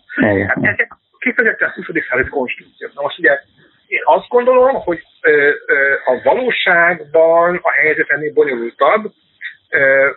[0.47, 1.87] Hát ezek kifejezetten a 20.
[2.09, 2.95] századi konstrukciók.
[2.95, 3.41] Na most ugye
[3.87, 9.13] én azt gondolom, hogy ö, ö, a valóságban a helyzet ennél bonyolultabb,
[9.71, 10.11] ö,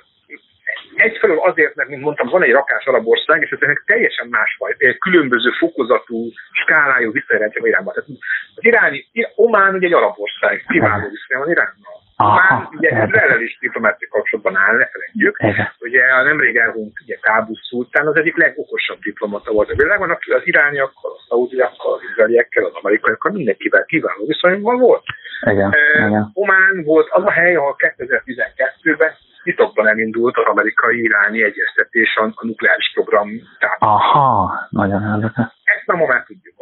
[0.95, 4.97] egyfelől azért, mert, mint mondtam, van egy rakás arab ország, és ezek teljesen másfajta, egy
[4.97, 7.93] különböző fokozatú, skálájú visszajelentség Iránban.
[7.93, 8.09] Tehát
[8.55, 12.05] az iráni, Omán ugye egy arab ország, kiváló viszony van Iránnal.
[12.17, 15.37] Omán ugye ezzel is diplomáciai kapcsolatban áll, ne felejtjük.
[15.79, 20.31] Ugye a nemrég elhunyt ugye Kábusz szultán az egyik legokosabb diplomata volt a világon, aki
[20.31, 25.03] az irániakkal, a szaudiakkal, az izraeliekkel, az amerikaiakkal, mindenkivel kiváló viszonyban volt.
[25.41, 26.29] Igen, uh, igen.
[26.33, 29.11] Omán volt az a hely, ahol 2012-ben
[29.49, 33.29] titokban elindult az amerikai irányi egyeztetés a, nukleáris program.
[33.59, 35.45] Tehát Aha, nagyon érdekes.
[35.63, 36.55] Ezt nem már tudjuk.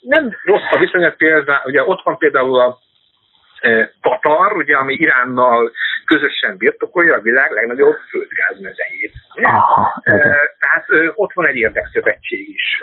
[0.00, 2.78] Nem rossz a viszonyat például, ugye ott van például a
[4.00, 5.72] Katar, ugye, ami Iránnal
[6.04, 9.12] közösen birtokolja a világ legnagyobb földgázmezejét.
[9.42, 10.02] Aha,
[10.58, 12.82] Tehát ott van egy érdekszövetség is.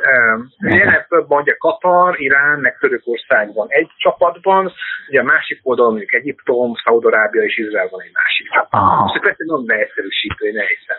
[0.59, 4.73] Jelen mondja Katar, Irán, meg Törökország van egy csapatban,
[5.07, 8.97] ugye a másik oldalon mondjuk Egyiptom, Szaudarábia és Izrael van egy másik csapatban.
[8.97, 10.97] Most ezt nagyon neegyszerűsítő, nehézen.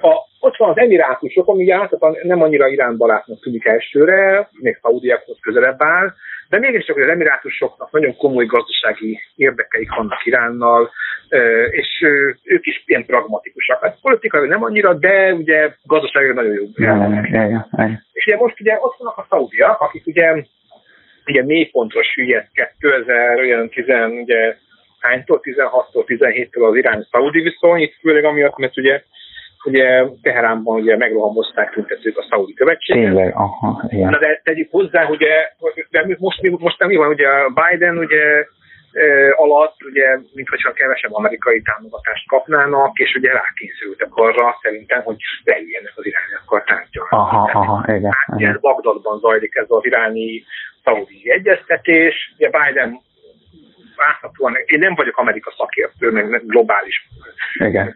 [0.00, 5.36] A, ott van az emirátusok, ami általában nem annyira Irán barátnak tűnik elsőre, még Szaudiakhoz
[5.40, 6.12] közelebb áll,
[6.48, 10.90] de mégiscsak az emirátusoknak nagyon komoly gazdasági érdekeik vannak Iránnal,
[11.70, 12.06] és
[12.42, 13.82] ők is ilyen pragmatikusak.
[13.82, 16.64] Hát politikai nem annyira, de ugye gazdaságilag nagyon jó.
[18.12, 20.42] És ugye most ugye ott vannak a szaudiak, akik ugye
[21.26, 23.84] ugye mélypontra süllyed 2010,
[24.22, 24.56] ugye
[25.00, 29.02] hánytól, 16-tól, 17-től az irány-szaudi viszony, itt főleg amiatt, mert ugye
[29.68, 33.04] ugye Teheránban ugye megrohamozták tüntetők a szaudi követséget.
[33.04, 34.10] Tényleg, aha, igen.
[34.10, 35.52] Na de tegyük hozzá, ugye,
[35.90, 38.46] de most, most nem mi van, ugye Biden ugye
[39.36, 46.06] alatt, ugye, mintha kevesebb amerikai támogatást kapnának, és ugye rákényszerültek arra szerintem, hogy leüljenek az
[46.06, 47.10] irányokkal tárgyalni.
[47.10, 48.12] Aha, aha, igen.
[48.26, 48.58] Hát, igen.
[48.60, 50.44] Bagdadban zajlik ez az iráni
[50.84, 52.32] szaudi egyeztetés.
[52.36, 53.00] Ugye Biden
[54.04, 56.96] várhatóan, én nem vagyok Amerika szakértő, meg globális
[57.58, 57.94] Igen.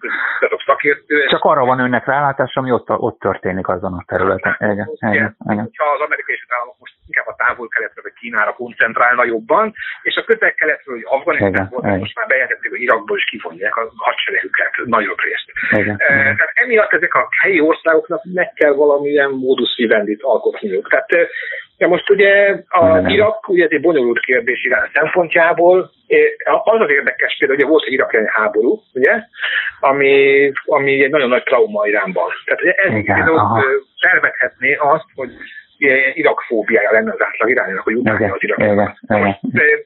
[0.67, 1.27] szakértő.
[1.27, 4.57] Csak arra van önnek rálátás, ami ott, ott történik azon a területen.
[4.59, 4.73] Igen.
[4.73, 5.13] Igen.
[5.13, 5.37] Igen.
[5.53, 5.71] Igen.
[5.77, 10.95] Ha az amerikai államok most inkább a távol-keletre vagy Kínára koncentrálna jobban, és a közel-keletről,
[10.97, 15.49] hogy Afganisztánból most már bejelentették, hogy Irakból is kivonják a hadseregüket nagyobb részt.
[15.83, 15.97] Igen.
[15.99, 20.89] E, tehát emiatt ezek a helyi országoknak meg kell valamilyen módusz vivendit alkotniuk.
[20.89, 21.11] Tehát
[21.83, 25.91] Ja, most ugye a Irak, ugye ez egy bonyolult kérdés Irán szempontjából.
[26.65, 29.13] Az az érdekes például, hogy volt egy iraki háború, ugye,
[29.81, 32.29] ami, ami egy nagyon nagy trauma Iránban.
[32.45, 33.65] Tehát ez Igen, például
[34.01, 35.31] felvethetné azt, hogy
[36.15, 38.99] irakfóbiája lenne az átlag irányának, hogy utálja az irakokat.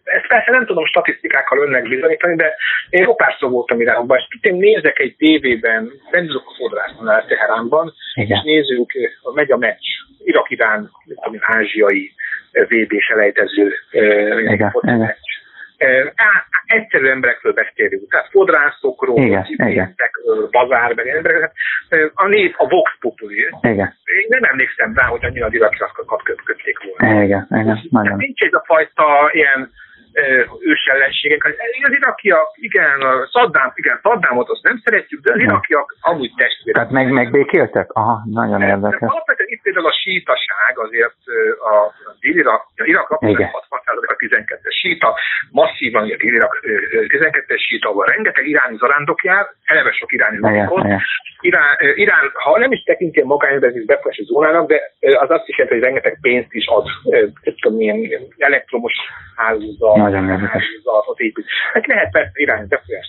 [0.04, 2.54] Ezt persze nem tudom statisztikákkal önnek bizonyítani, de
[2.90, 8.90] én ropárszó voltam Iránban, és én nézek egy tévében, benzok a fodrásznál Teheránban, és nézzük,
[9.34, 9.86] megy a meccs,
[10.24, 10.90] Irak-Irán,
[11.40, 12.12] ázsiai
[12.52, 13.72] VB-s elejtező
[14.82, 15.35] meccs
[16.66, 21.52] egyszerű emberekről beszélünk, tehát fodrászokról, civilistekről, bazárban emberek.
[22.14, 23.48] A nép a Vox Populi.
[23.60, 23.96] Igen.
[24.04, 27.22] Én nem emlékszem rá, hogy annyira az irakiakat kötötték volna.
[27.22, 27.80] Igen, igen.
[27.90, 28.16] Nagyon.
[28.16, 29.70] Nincs ez a fajta ilyen
[30.60, 31.44] ősellenségek.
[31.44, 36.74] Az irakiak, igen, a Saddam, igen, Saddámot azt nem szeretjük, de az irakiak amúgy testvérek.
[36.74, 37.90] Tehát meg, megbékéltek?
[37.92, 39.00] Aha, nagyon érdekes.
[39.00, 41.20] Alapvetően itt például a sítaság azért
[41.72, 41.74] a,
[42.08, 45.18] a dél-irak, a Irak 60 a 12-es síta,
[45.50, 50.84] masszívan a dél-irak 12-es síta, ahol rengeteg iráni zarándok jár, eleve sok iráni lakott.
[51.40, 55.88] Irán, Irán, ha nem is tekinti magány befolyási zónának, de az azt is jelenti, hogy
[55.88, 56.86] rengeteg pénzt is ad,
[57.60, 57.98] tudom, ilyen
[58.38, 58.92] elektromos
[59.36, 60.64] hálózat, nagyon érdekes.
[61.16, 61.46] épít.
[61.72, 63.06] Hát lehet persze irány befolyás.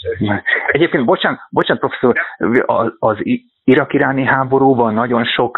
[0.67, 2.15] Egyébként, bocsánat, bocsánat professzor,
[2.65, 3.17] az, az
[3.63, 5.57] irak-iráni háborúban nagyon sok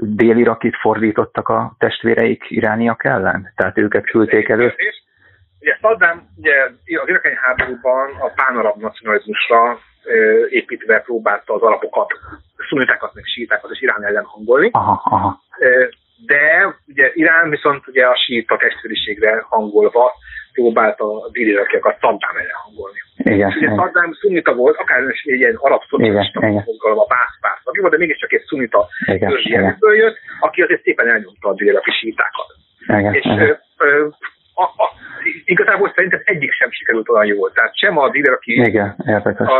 [0.00, 3.52] dél-irakit fordítottak a testvéreik irániak ellen?
[3.56, 4.74] Tehát őket küldték elő?
[5.60, 6.54] ugye Saddam ugye
[7.02, 9.78] az irakei háborúban a pánarab nacionalizmusra
[10.48, 12.12] építve próbálta az alapokat,
[12.68, 14.68] szunitákat, meg sítákat és Irán ellen hangolni.
[14.72, 15.40] Aha, aha.
[16.26, 20.12] De ugye Irán viszont ugye a síta testvériségre hangolva
[20.52, 22.98] próbálta a déli-irakiakat Saddam ellen hangolni.
[23.16, 27.80] Igen, ugye Saddam szunita volt, akár is egy ilyen arab szocialista mozgalom, a Bászpárt tagja
[27.80, 32.46] volt, de mégiscsak egy szunita törzsi jött, aki azért szépen elnyomta a déli-iraki sítákat.
[32.86, 33.38] Igen, és igen.
[33.38, 34.08] Ö, ö,
[34.62, 34.86] a, a,
[35.44, 37.52] igazából szerintem egyik sem sikerült olyan jól.
[37.52, 39.52] Tehát sem a díler, aki Igen, a,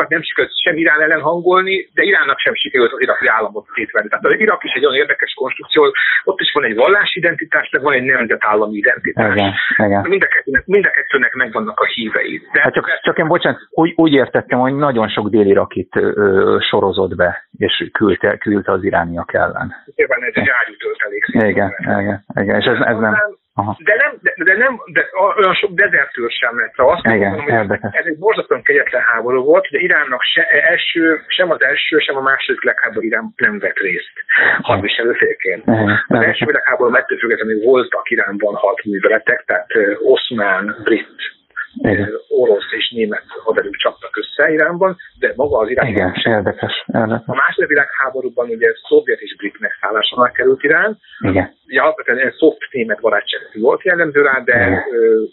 [0.00, 4.08] a, nem sikerült sem Irán ellen hangolni, de Iránnak sem sikerült az iraki államot szétvenni.
[4.08, 7.78] Tehát az Irak is egy olyan érdekes konstrukció, ott is van egy vallási identitás, de
[7.78, 9.34] van egy nemzetállami identitás.
[9.34, 10.08] Igen, igen.
[10.08, 12.42] Mind, a kettőnek, mind a kettőnek megvannak a hívei.
[12.52, 17.14] De hát csak, csak én bocsánat, úgy, úgy értettem, hogy nagyon sok délirakit ö, sorozott
[17.14, 19.74] be, és küldte, küldte az irániak ellen.
[19.94, 21.24] Nyilván ez egy ágyú töltelék.
[21.50, 23.14] Igen, igen, igen, és ez, ez nem...
[23.58, 23.76] Aha.
[23.78, 25.02] De nem, de, de nem, de
[25.38, 26.72] olyan sok dezertőr sem lett.
[26.76, 31.50] Azt Igen, mondom, hogy ez egy borzasztóan kegyetlen háború volt, hogy Iránnak se, első, sem
[31.50, 34.12] az első, sem a második világháború Irán nem vett részt
[34.60, 35.64] hadviselőfélként.
[36.08, 39.70] Az első világháború ettől függetlenül voltak Iránban hadműveletek, tehát
[40.02, 41.35] oszmán, brit,
[41.82, 42.10] igen.
[42.28, 45.86] orosz és német haderők csaptak össze Iránban, de maga az Irán...
[45.86, 46.84] Igen, érdekes, érdekes.
[47.26, 50.98] A második világháborúban ugye szovjet és brit megszállás alá került Irán.
[51.20, 51.54] Igen.
[51.66, 54.84] Ja, alapvetően szoft német barátság volt jellemző rá, de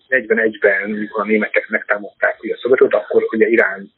[0.09, 3.91] 41-ben, mikor a németek megtámadták ugye a szovjetot, akkor ugye Iránt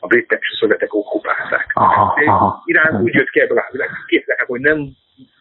[0.00, 1.70] a britek és a szovjetek okkupálták.
[1.74, 2.62] Aha, aha.
[2.64, 3.64] Irán úgy jött ki ebből a
[4.06, 4.78] két hogy nem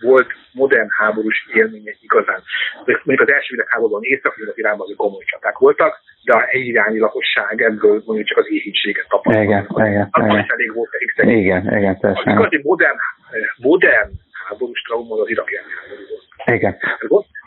[0.01, 2.41] volt modern háborús élménye igazán.
[2.85, 7.61] Mondjuk az első világháborúban észak az Iránban azok komoly csaták voltak, de a irányi lakosság
[7.61, 9.43] ebből mondjuk csak az éhítséget tapasztalta.
[9.43, 10.45] Igen, igen, igen.
[10.47, 11.39] elég volt elég szerint.
[11.39, 12.19] Igen, igen, persze.
[12.19, 12.97] Az igazi modern,
[13.57, 14.09] modern
[14.47, 16.16] háborús trauma az iraki háború.
[16.47, 16.77] Igen.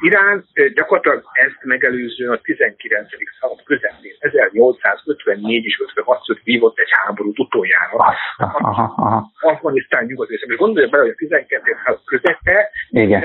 [0.01, 0.45] Irán
[0.75, 3.09] gyakorlatilag ezt megelőzően a 19.
[3.41, 8.15] század közepén, 1854 és 56 között vívott egy háborút utoljára.
[9.41, 10.31] Afganisztán nyugat.
[10.31, 11.77] És gondolja bele, hogy a 12.
[11.85, 13.25] század közepe, Igen.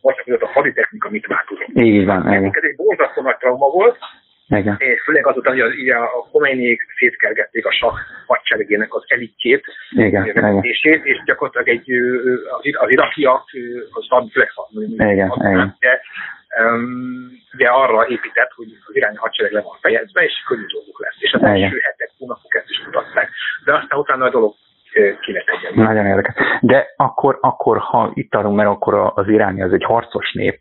[0.00, 1.68] vagy a haditechnika mit változott.
[1.74, 2.28] Így van.
[2.28, 3.98] Ez egy borzasztó nagy trauma volt,
[4.48, 4.76] igen.
[4.78, 10.26] És főleg azután, hogy az, ugye a Khomeiniék szétkergették a sak hadseregének az elitjét, igen,
[11.04, 11.90] és gyakorlatilag egy,
[12.58, 13.44] az, az irakiak,
[13.90, 14.50] az szad, főleg
[14.96, 15.76] igen.
[15.78, 16.00] De,
[17.54, 21.16] ugye arra épített, hogy az irányi hadsereg le van fejezve, és könnyű dolguk lesz.
[21.18, 21.52] És az igen.
[21.52, 23.30] első hetek, hónapok ezt is mutatták.
[23.64, 24.54] De aztán utána a dolog
[25.20, 25.82] ki lett egyenlő.
[25.82, 26.34] Nagyon érdekes.
[26.60, 30.58] De akkor, akkor, ha itt tartunk, mert akkor az iráni az egy harcos nép,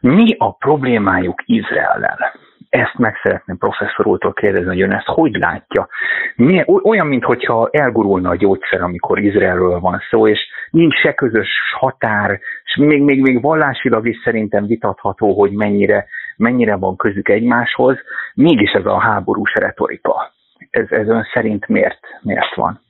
[0.00, 2.32] mi a problémájuk Izraellel?
[2.70, 5.88] Ezt meg szeretném professzor úrtól kérdezni, hogy ön ezt hogy látja?
[6.36, 10.38] Milyen, olyan, mintha elgurulna a gyógyszer, amikor Izraelről van szó, és
[10.70, 11.48] nincs se közös
[11.78, 16.06] határ, és még, még, még vallásilag is szerintem vitatható, hogy mennyire,
[16.36, 17.96] mennyire van közük egymáshoz,
[18.34, 20.32] mégis ez a háborús retorika.
[20.70, 22.80] Ez, ez ön szerint miért, miért van?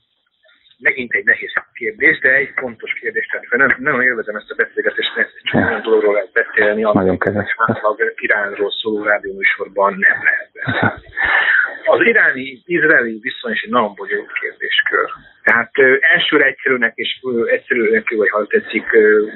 [0.80, 3.26] Megint egy nehéz kérdés, de egy fontos kérdés.
[3.26, 8.12] Tehát nem, nem élvezem ezt a beszélgetést, mert csak olyan dologról lehet beszélni, amit átlag
[8.16, 10.98] Iránról szóló rádióműsorban nem lehet beszélni.
[11.84, 15.08] Az iráni, izraeli viszony is egy nagyon bonyolult kérdéskör.
[15.42, 19.26] Tehát ö, elsőre egyszerűnek és ö, egyszerűnek, vagy ha tetszik, ö,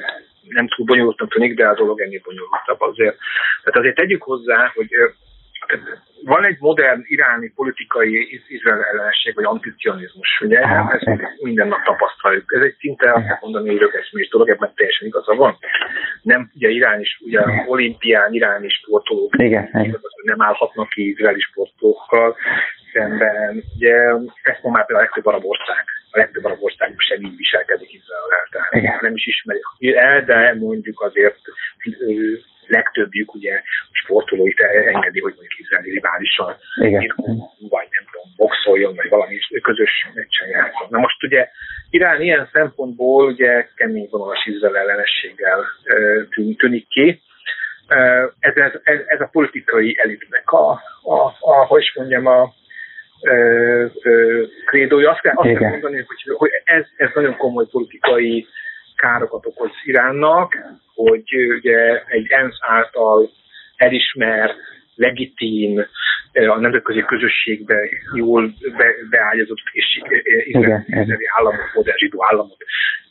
[0.49, 3.17] nem túl bonyolultnak tűnik, de a dolog ennél bonyolultabb azért.
[3.63, 4.89] Tehát azért tegyük hozzá, hogy
[6.25, 10.59] van egy modern iráni politikai izrael ellenség, vagy anticionizmus, ugye?
[10.59, 12.55] Ezt minden nap tapasztaljuk.
[12.55, 15.59] Ez egy szinte azt kell mondani, hogy rögeszmés dolog, ebben teljesen igaza van.
[16.23, 17.65] Nem, ugye Irán is, ugye igen.
[17.67, 20.01] olimpián iráni sportolók igen, igen.
[20.23, 22.37] nem állhatnak ki izraeli sportolókkal
[22.93, 23.63] szemben.
[23.75, 23.95] Ugye
[24.43, 27.93] ezt ma már például a legtöbb arab ország, a legtöbb arab ország sem így viselkedik
[27.93, 29.61] Izrael, tehát nem is ismeri
[29.97, 31.41] el, de mondjuk azért
[32.67, 35.54] legtöbbjük ugye sportolóit engedi, hogy mondjuk
[36.35, 40.87] izraeli riválissal vagy nem tudom, boxoljon, vagy valami közös meccsen játszon.
[40.91, 41.49] Na most ugye
[41.91, 45.65] Irán ilyen szempontból ugye kemény vonalas Izrael ellenességgel
[46.57, 47.23] tűnik ki.
[48.39, 50.71] Ez, ez, ez, a politikai elitnek a,
[51.03, 52.53] a, a hogy is mondjam, a,
[54.67, 55.11] krédója.
[55.11, 58.47] Azt kell, azt kell mondani, hogy, hogy ez, ez nagyon komoly politikai
[58.97, 60.57] károkat okoz Iránnak,
[60.95, 61.23] hogy
[61.59, 63.31] ugye egy ENSZ által
[63.77, 64.57] elismert,
[64.95, 65.87] legitim,
[66.33, 67.77] a nemzetközi közösségbe
[68.15, 70.03] jól be, beágyazott és
[70.45, 72.57] izraeli államot, modern zsidó államot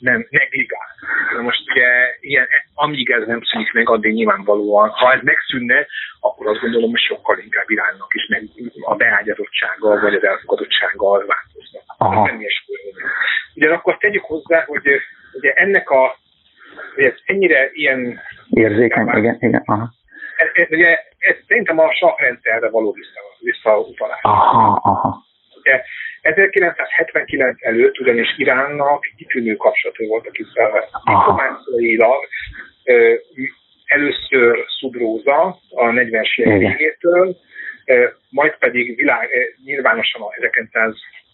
[0.03, 0.87] nem negligál.
[1.35, 1.87] Na most ugye
[2.19, 5.85] ilyen, amíg ez nem szűnik meg, addig nyilvánvalóan, ha ez megszűnne,
[6.19, 8.43] akkor azt gondolom, hogy sokkal inkább Iránnak is meg
[8.81, 11.83] a beágyazottsággal vagy az elfogadottsággal változnak.
[13.55, 15.01] Ugyanakkor tegyük hozzá, hogy
[15.33, 16.17] ugye ennek a,
[16.95, 18.19] hogy ez ennyire ilyen...
[18.49, 19.61] Érzékeny, igen, igen.
[19.65, 19.93] Aha.
[20.37, 22.95] E, e, ugye ez szerintem a sakrendszerre való
[23.39, 24.19] visszautalás.
[24.21, 25.25] Aha, aha.
[26.21, 32.27] 1979 előtt ugyanis Iránnak kitűnő kapcsolatai voltak Izrael diplomáciailag.
[33.85, 37.35] Először Szubróza a 40-es évek végétől,
[38.29, 39.29] majd pedig világ,
[39.65, 40.29] nyilvánosan a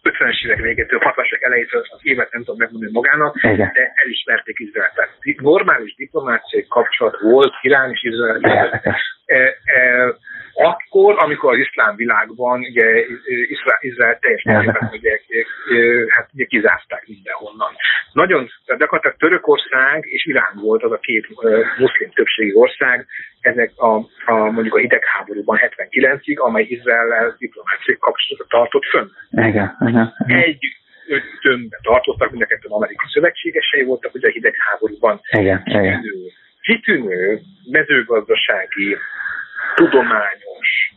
[0.03, 3.71] 1950-es évek végétől, 60-as évek elejétől az évet nem tudom megmondani magának, Igen.
[3.73, 4.93] de elismerték Izraelt.
[4.93, 8.39] Tehát normális diplomáciai kapcsolat volt Irán és Izrael
[10.53, 13.05] akkor, amikor az iszlám világban ugye,
[13.49, 15.19] Izrael, Izrael teljes mértékben ugye,
[16.09, 17.71] hát, ugye kizázták mindenhonnan.
[18.13, 23.05] Nagyon, tehát gyakorlatilag Törökország és Irán volt az a két uh, muszlim többségi ország,
[23.41, 23.93] ezek a,
[24.25, 29.07] a mondjuk a hidegháborúban 79-ig, amely Izrael diplomáciai kapcsolatot tartott fönn.
[29.31, 30.41] Igen, igen, igen.
[30.41, 30.59] Egy
[31.41, 35.19] tömbbe tartottak, mind a kettőn amerikai szövetségesei voltak, ugye a hidegháborúban.
[35.31, 36.03] Igen, igen.
[36.61, 37.39] Kitűnő
[37.71, 38.97] mezőgazdasági
[39.75, 40.93] tudományos,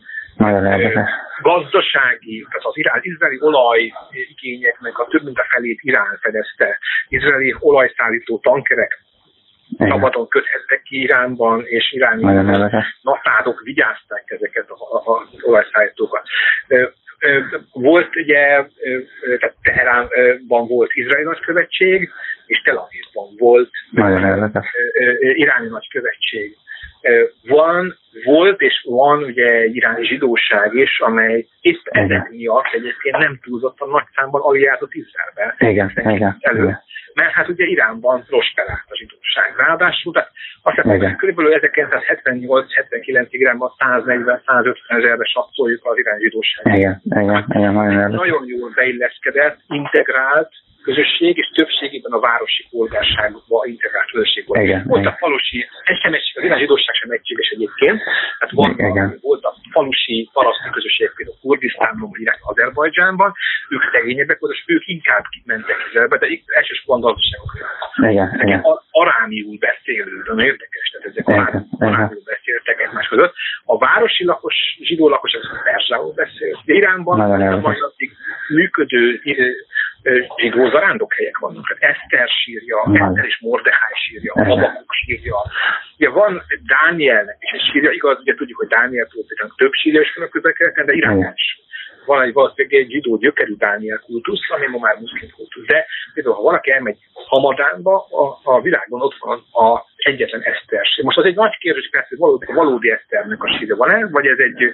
[1.41, 3.91] gazdasági, tehát az irán, izraeli olaj
[4.29, 6.79] igényeknek a több mint a felét Irán fedezte.
[7.07, 8.99] Izraeli olajszállító tankerek
[9.77, 12.23] szabadon köthettek ki Iránban, és iráni
[13.01, 16.27] naszádok vigyázták ezeket az olajszállítókat.
[17.71, 18.65] Volt ugye,
[19.39, 22.09] tehát Teheránban volt izraeli nagykövetség,
[22.45, 23.71] és Tel Avivban volt
[25.19, 26.57] iráni nagykövetség.
[27.47, 33.39] Van, volt és van ugye egy iráni zsidóság is, amely épp ezek miatt egyébként nem
[33.41, 35.55] túlzottan nagy számban aliázott Izraelbe.
[35.57, 36.63] Igen, igen, elő.
[36.63, 36.81] igen.
[37.13, 39.53] Mert hát ugye Iránban prosperált a zsidóság.
[39.57, 40.31] Ráadásul, tehát
[40.61, 46.77] azt hiszem, hogy körülbelül 1978-79 Iránban 140-150 ezerbe satszoljuk az irány zsidóság.
[46.77, 50.51] Igen, igen, igen, nagyon, nagyon jól beilleszkedett, integrált,
[50.83, 54.61] közösség, és többségében a városi polgárságba integrált közösség volt.
[54.61, 55.13] Igen, volt igen.
[55.13, 57.97] a falusi, ez sem egy, az zsidóság sem egységes egyébként,
[58.37, 59.09] tehát volt, igen.
[59.09, 63.31] A, volt a falusi paraszti közösség, például Kurdisztánban, vagy irány Azerbajdzsánban,
[63.69, 66.27] ők szegényebbek voltak, és ők inkább mentek Izraelbe, de
[66.59, 67.51] elsősorban gazdaságok.
[68.11, 68.61] Igen, igen.
[68.91, 73.33] Arámiul beszélő, nagyon érdekes, tehát ezek igen, arámiul beszéltek egymás között.
[73.65, 76.59] A városi lakos, zsidó lakosok persául beszélt.
[76.65, 77.93] Iránban a
[78.47, 79.21] működő
[80.37, 81.67] zsidó zarándokhelyek vannak.
[81.67, 85.35] Hát Eszter sírja, Eszter és Mordechai sírja, Habakuk sírja.
[85.97, 89.07] Ugye van Dánielnek is egy sírja, igaz, ugye tudjuk, hogy Dániel
[89.55, 91.62] több sírja is van a közelkeleten, de Irán is
[92.05, 93.55] van egy valószínűleg egy zsidó gyökerű
[94.05, 95.65] kultusz, ami ma már muszlim kultusz.
[95.65, 100.85] De például, ha valaki elmegy Hamadánba, a, a világon ott van a egyetlen Eszter.
[101.03, 104.37] Most az egy nagy kérdés persze, hogy valódi, valódi Eszternek a sírja van-e, vagy ez
[104.37, 104.73] egy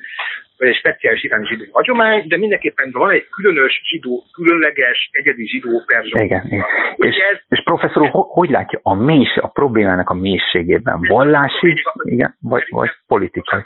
[0.58, 5.84] vagy egy speciális iráni zsidó hagyomány, de mindenképpen van egy különös zsidó, különleges, egyedi zsidó
[5.86, 6.24] perzsa.
[6.24, 6.66] Igen, igen.
[6.96, 11.00] És, ez, és professzor úr, hogy látja a mélys, a problémának a mélységében?
[11.08, 13.62] Vallási, igen, vagy, vagy politikai?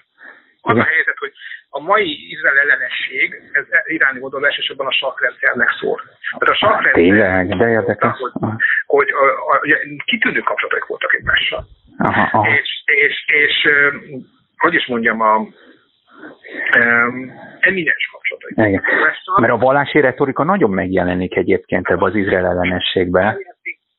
[0.65, 1.33] Az a helyzet, hogy
[1.69, 6.01] a mai Izrael ellenesség, ez iráni oldalon elsősorban a sakrendszernek szól.
[6.39, 6.93] Tehát a sakrendszer...
[6.93, 8.17] Tényleg, de érdekes.
[8.17, 8.31] Hogy,
[8.85, 11.65] hogy a, a, a, kitűnő kapcsolatok voltak egymással.
[11.97, 12.47] Aha, aha.
[12.47, 13.67] És, és, és,
[14.57, 15.35] hogy is mondjam, a,
[16.77, 18.69] um, eminens kapcsolatai.
[18.69, 18.83] Igen.
[19.39, 23.37] Mert a vallási retorika nagyon megjelenik egyébként ebbe az Izrael ellenességbe.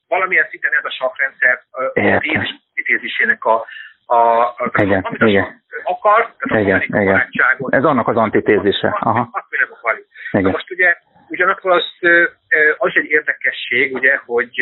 [0.08, 3.66] Valamilyen szinten ez a sakrendszer a tézisének a,
[4.06, 5.62] a, a, igen, amit igen.
[5.84, 7.28] akar, tehát igen, a igen.
[7.68, 8.96] Ez annak az antitézise.
[9.00, 9.28] Aha.
[9.32, 10.52] Azt nem akarjuk.
[10.52, 10.96] Most ugye
[11.28, 11.84] ugyanakkor az,
[12.78, 14.58] az egy érdekesség, ugye, hogy,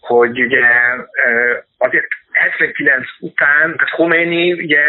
[0.00, 0.64] hogy ugye
[1.78, 4.80] azért 79 után, tehát Khomeini ugye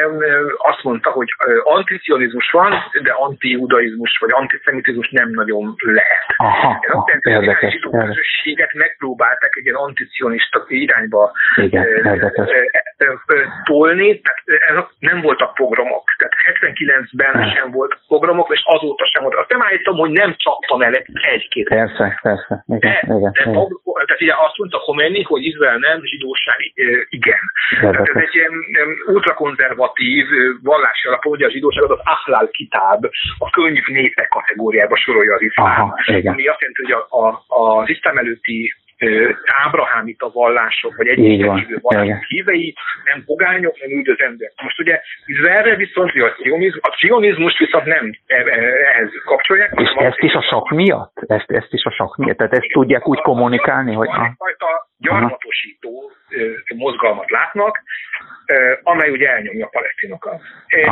[0.57, 1.27] azt mondta, hogy
[1.63, 6.25] anticionizmus van, de anti-judaizmus vagy antiszemitizmus nem nagyon lehet.
[6.37, 11.85] Aha, Ez azt jelenti, hogy a közösséget megpróbálták egy ilyen anticionista irányba Igen,
[13.63, 16.03] tolni, tehát nem voltak programok.
[16.17, 19.35] Tehát 79-ben sem volt programok, és azóta sem volt.
[19.35, 20.93] Azt nem állítom, hogy nem csaptam el
[21.33, 21.67] egy-két.
[22.01, 22.63] Persze, persze.
[22.67, 23.67] Igen, de, igen, de, igen.
[24.05, 26.59] Tehát ugye azt mondta Khomeini, hogy Izrael nem, zsidóság
[27.09, 27.43] igen.
[27.81, 28.53] Tehát ez egy ilyen
[29.07, 30.25] ultrakonzervatív
[30.63, 33.05] vallási alapon, ugye a zsidóságot az Ahlal Kitáb,
[33.37, 35.65] a könyv népek kategóriába sorolja az iszlám.
[35.65, 38.73] Aha, ami azt jelenti, hogy a, a, az iszlám előtti
[39.63, 41.45] ábrahámita vallások, vagy egyik
[41.81, 44.53] vallások hívei, nem pogányok, nem üldözendőek.
[44.63, 48.41] Most ugye Izraelre viszont a cionizmus, a cionizmus viszont nem e, e,
[48.91, 49.71] ehhez kapcsolják.
[49.75, 51.13] És ezt is a sok miatt?
[51.27, 52.37] Ezt, ezt is a sok miatt?
[52.37, 54.07] Tehát ezt tudják úgy kommunikálni, hogy...
[54.07, 56.11] Van egyfajta gyarmatosító
[56.75, 57.83] mozgalmat látnak,
[58.83, 60.41] amely ugye elnyomja a palesztinokat.
[60.67, 60.87] És,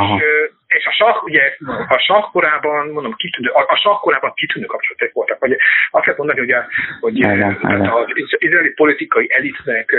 [0.66, 1.56] és a sakk, ugye
[1.88, 5.38] a sakk korában, mondom, kitűnő, a, a sakk korában kitűnő kapcsolatok voltak.
[5.38, 5.56] Vagy
[5.90, 6.66] azt lehet mondani, hogy, a,
[7.00, 7.58] hogy igen,
[7.90, 8.06] az
[8.38, 9.96] izraeli politikai elitnek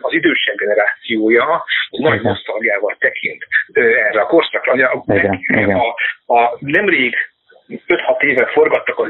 [0.00, 4.72] az idősebb generációja nagy nosztalgiával tekint erre a korszakra.
[4.72, 5.04] A,
[6.26, 7.14] a, a, nemrég
[7.68, 9.08] 5-6 éve forgattak az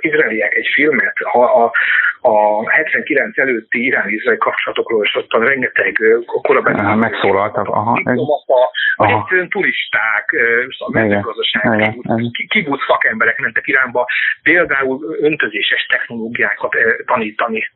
[0.00, 1.72] izraeliek egy filmet a, a,
[2.20, 7.68] a 79 előtti irán-izraeli kapcsolatokról, és ottan rengeteg korabeli megszólaltak.
[7.68, 8.00] Aha,
[8.96, 10.24] vagy egyszerűen turisták,
[10.78, 11.94] a mezőgazdaság,
[12.48, 14.06] kibuc szakemberek mentek Iránba,
[14.42, 17.70] például öntözéses technológiákat tanítani.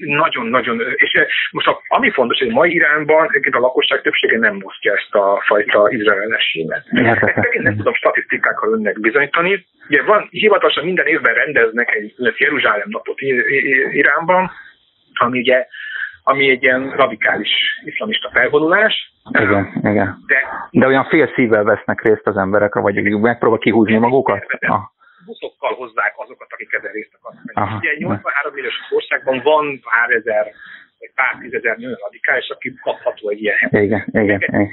[0.00, 1.18] Nagyon-nagyon, és
[1.50, 6.84] most ami fontos, hogy mai Iránban a lakosság többsége nem mosztja ezt a fajta izraelességet.
[6.90, 13.20] Ezt nem tudom statisztikákkal önnek bizonyítani, Ugye van, hivatalosan minden évben rendeznek egy Jeruzsálem napot
[13.92, 14.50] Iránban,
[15.14, 15.66] ami ugye
[16.22, 17.50] ami egy ilyen radikális
[17.84, 19.12] iszlamista felvonulás.
[19.30, 20.18] Igen, igen.
[20.26, 20.36] De,
[20.70, 24.46] de olyan fél szívvel vesznek részt az emberek, vagy megpróbál kihúzni magukat?
[24.60, 24.80] Ah.
[25.26, 27.78] Buszokkal hozzák azokat, akik ebben részt akarnak.
[27.78, 30.46] Ugye 83 milliós országban van pár ezer
[31.00, 33.84] vagy pár tízezer nő radikális, aki kapható egy ilyen helyet.
[33.84, 34.68] Igen, igen, igen.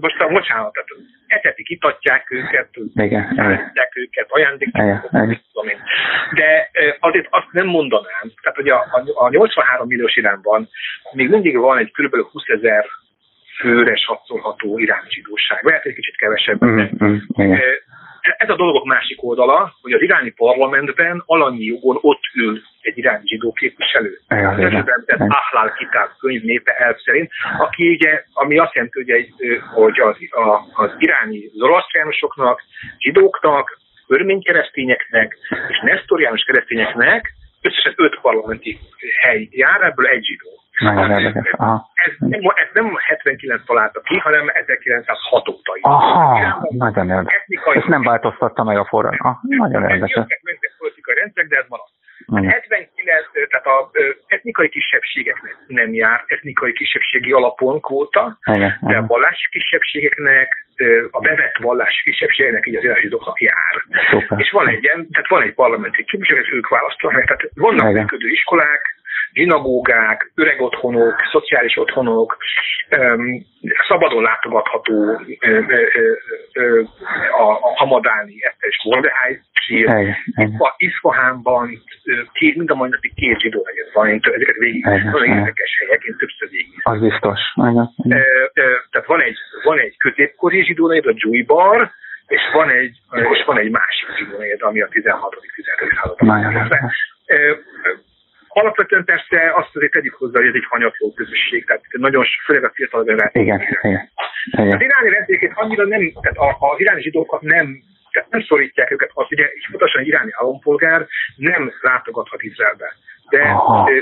[0.00, 0.88] Most a bocsánat, tehát
[1.26, 5.10] etetik, itatják őket, itatják őket, ajándékok,
[5.52, 5.80] tudom én.
[6.34, 6.70] De
[7.00, 10.68] azért azt nem mondanám, tehát hogy a, a, a 83 milliós Iránban
[11.12, 12.14] még mindig van egy kb.
[12.30, 12.84] 20 ezer
[13.58, 15.64] főre satszolható iráni zsidóság.
[15.64, 17.16] Lehet egy kicsit kevesebb, mm, mm,
[18.36, 23.26] ez a dolgok másik oldala, hogy az iráni parlamentben alanyi jogon ott ül egy iráni
[23.26, 24.18] zsidó képviselő.
[24.28, 29.32] Esetben Ahlal Kitab könyv népe elv szerint, aki ugye, ami azt jelenti, hogy, egy,
[29.74, 32.62] hogy az, a, az iráni zoroasztriánusoknak,
[32.98, 35.36] zsidóknak, örmény keresztényeknek
[35.68, 38.78] és nesztoriánus keresztényeknek összesen öt parlamenti
[39.20, 40.57] hely jár, ebből egy zsidó.
[40.78, 41.50] Nagyon érdekes.
[41.94, 45.72] Ez, nem, ez nem 79 találta ki, hanem 1906 óta.
[45.80, 47.40] Aha, nagyon érdekes.
[47.40, 49.08] Etnikai, Ezt nem változtatta meg a forró.
[49.18, 50.16] Ah, nagyon érdekes.
[50.16, 50.40] Jöttek
[50.78, 51.90] politikai rendszerek, de ez maradt.
[52.26, 53.90] 79, tehát a
[54.26, 58.38] etnikai kisebbségeknek nem jár etnikai kisebbségi alapon kvóta,
[58.80, 60.66] de a vallási kisebbségeknek,
[61.10, 63.74] a bevett vallási kisebbségeknek, így az irányzóknak jár.
[64.10, 64.38] Szuper.
[64.38, 68.97] És van egy tehát van egy parlamenti képviselő, ők választanak, tehát vannak működő iskolák,
[69.32, 72.36] zsinagógák, öreg otthonok, szociális otthonok,
[73.88, 75.20] szabadon látogatható
[77.38, 80.14] a, Hamadáni Eszter és Mordehely sír.
[80.76, 81.82] Iszfahánban
[82.32, 86.02] két, mind a mai napig két zsidó negyed van, én ezeket végig, nagyon érdekes helyek,
[86.02, 86.80] én többször végig.
[86.82, 87.40] Az biztos.
[88.90, 91.90] Tehát van egy, van egy középkori zsidó negyed, a Bar,
[92.26, 92.98] és van egy,
[93.32, 94.96] és van egy másik zsidó negyed, ami a 16.-17.
[96.02, 96.92] században.
[98.48, 102.70] Alapvetően persze azt azért tegyük hozzá, hogy ez egy hanyatló közösség, tehát nagyon főleg a
[102.74, 103.42] fiatal generáció.
[103.42, 104.10] Igen, igen, igen.
[104.70, 109.26] Az iráni rendszereket annyira nem, tehát az iráni zsidókat nem tehát nem szorítják őket, az
[109.30, 111.06] ugye pontosan egy iráni állampolgár
[111.36, 112.94] nem látogathat Izraelbe.
[113.30, 113.54] De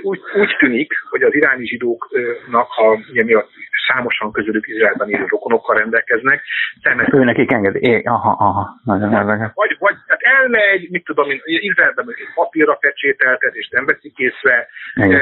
[0.03, 3.47] úgy, úgy tűnik, hogy az iráni zsidóknak, ha ugye mi a
[3.89, 6.43] számosan közülük Izraelben élő rokonokkal rendelkeznek.
[6.83, 8.03] Temet, ő nekik engedi.
[8.05, 9.51] Aha, aha, nagyon érdekes.
[9.55, 14.69] Vagy, vagy tehát elmegy, mit tudom én, Izraelben egy papírra pecsételtet, és nem veszik észre.
[14.95, 15.21] Igen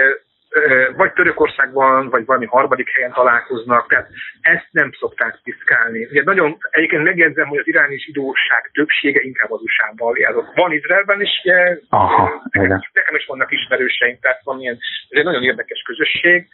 [0.97, 4.09] vagy Törökországban, vagy valami harmadik helyen találkoznak, tehát
[4.41, 6.05] ezt nem szokták piszkálni.
[6.05, 10.53] Ugye nagyon, egyébként megjegyzem, hogy az iráni zsidóság többsége inkább az USA-ban él.
[10.55, 11.31] Van Izraelben is,
[11.89, 14.79] Aha, nekem, nekem is vannak ismerőseim, tehát van ilyen,
[15.09, 16.49] ez egy nagyon érdekes közösség,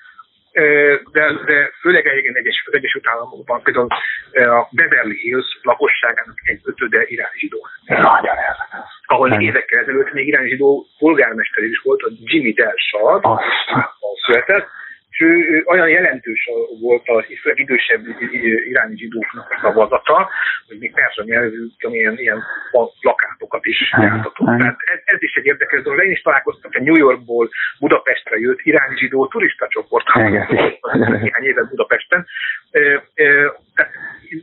[1.13, 3.87] de, de főleg egyébként egyes, Egyesült Államokban, például
[4.33, 7.67] a Beverly Hills lakosságának egy ötöde iráni zsidó.
[7.87, 8.37] Nagyon
[9.05, 9.41] Ahol nem.
[9.41, 13.41] évekkel ezelőtt még iráni zsidó polgármester is volt, a Jimmy Delsad, a
[14.27, 14.69] született,
[15.11, 16.49] és ő, ő olyan jelentős
[16.81, 18.01] volt az idősebb
[18.69, 20.31] iráni zsidóknak a szavazata,
[20.67, 22.43] hogy még persze nyelvű, ilyen, ilyen
[23.01, 24.47] plakátokat is jártatott.
[24.47, 26.05] Tehát ez, ez, is egy érdekes dolog.
[26.05, 32.27] Én is találkoztam egy New Yorkból Budapestre jött iráni zsidó turista csoport, néhány évet Budapesten.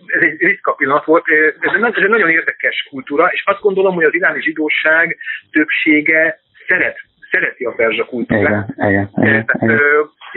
[0.08, 1.26] Ez egy ritka pillanat volt.
[1.60, 5.18] Ez egy, ez egy nagyon érdekes kultúra, és azt gondolom, hogy az iráni zsidóság
[5.52, 6.98] többsége szeret
[7.32, 8.68] szereti a perzsa kultúrát.
[8.76, 9.80] Igen, igen, igen, igen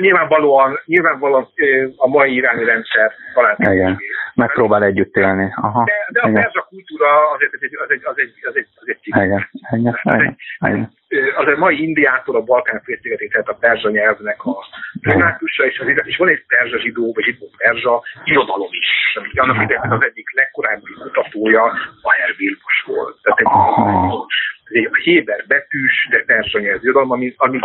[0.00, 1.48] nyilvánvalóan, nyilvánvalóan
[1.96, 3.98] a mai iráni rendszer talán Igen.
[4.34, 5.52] Megpróbál együtt élni.
[5.56, 5.84] Aha.
[5.84, 6.42] De, de a Igen.
[6.42, 9.48] perzsa kultúra azért az egy, az egy, az egy, az egy, az egy Igen.
[9.70, 9.98] Igen.
[10.10, 10.38] Igen.
[10.58, 10.92] Igen.
[11.36, 14.56] Az egy mai Indiától a Balkán félszigetig, tehát a perzsa nyelvnek a
[15.00, 18.88] primátusa, és, az, és van egy perzsa zsidó, vagy zsidó perzsa irodalom is.
[19.34, 21.62] Annak idején az egyik legkorábbi kutatója
[22.02, 23.16] Bayer Vilmos volt.
[23.22, 23.46] Tehát egy,
[24.70, 27.58] egy héber betűs, de perzsa nyelvű irodalom, ami, ami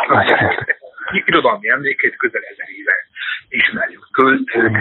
[1.26, 2.93] irodalmi emlékét közel ezer éve
[3.49, 4.08] ismerjük.
[4.12, 4.72] Költők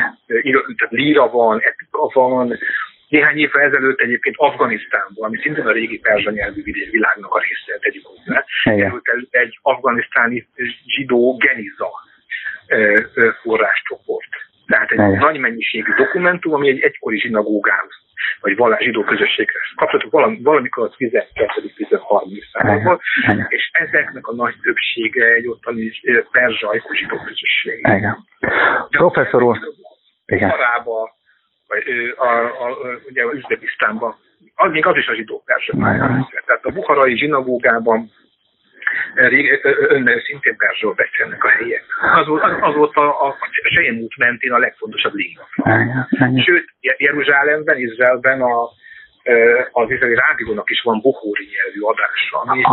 [0.76, 2.58] tehát líra van, epika van,
[3.08, 8.06] néhány évvel ezelőtt egyébként Afganisztánban, ami szintén a régi perzsa nyelvű világnak a része, tegyük
[8.06, 8.44] hozzá,
[9.02, 10.48] került egy afganisztáni
[10.86, 11.90] zsidó geniza
[13.42, 14.28] forráscsoport.
[14.66, 15.18] Tehát egy Igen.
[15.18, 18.02] nagy mennyiségű dokumentum, ami egy egykori zsinagógához
[18.40, 23.00] vagy vallás zsidó közösséghez kapcsolatok valami, valamikor a 12-13 században,
[23.48, 25.92] és ezeknek a nagy többsége egy ottani
[26.30, 27.78] perzsai zsidó közösség.
[27.78, 28.16] Igen.
[28.90, 29.58] Professzor úr,
[30.26, 30.50] igen.
[30.50, 31.16] Arába,
[31.66, 31.82] vagy
[32.16, 34.14] a, a, a, ugye Üzbegisztánban,
[34.54, 35.72] az még az is a zsidó perzsa.
[36.46, 38.10] Tehát a buharai zsinagógában
[39.88, 41.84] önnel szintén Perzsról beszélnek a helyiek.
[42.14, 43.36] Az volt, az, az volt a, a,
[43.74, 45.44] Sején út mentén a legfontosabb lényeg.
[46.44, 48.70] Sőt, Jeruzsálemben, Izraelben a,
[49.70, 52.64] az izraeli rádiónak is van buhóri nyelvű adása, ami egy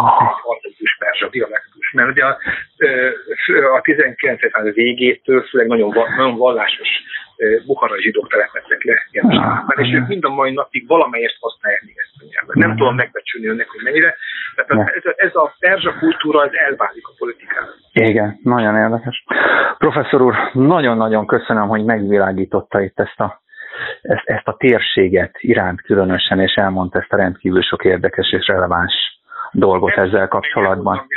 [0.43, 1.91] archaikus perzsa dialektus.
[1.91, 2.37] Mert ugye a,
[3.75, 4.51] a 19.
[4.51, 6.89] század végétől főleg nagyon, nagyon vallásos
[7.65, 12.23] buharai zsidók telepettek le Jeruzsálemben, és ők mind a mai napig valamelyest használják még ezt
[12.23, 12.55] a nyelvet.
[12.55, 14.15] Nem tudom megbecsülni önnek, hogy mennyire.
[14.55, 17.73] Tehát ez, a, ez a perzsa kultúra, ez elválik a politikában.
[17.91, 19.23] Igen, nagyon érdekes.
[19.77, 23.41] Professzor úr, nagyon-nagyon köszönöm, hogy megvilágította itt ezt a
[24.01, 28.93] ezt, ezt a térséget iránt különösen, és elmondta ezt a rendkívül sok érdekes és releváns
[29.51, 31.07] dolgot Ez ezzel kapcsolatban.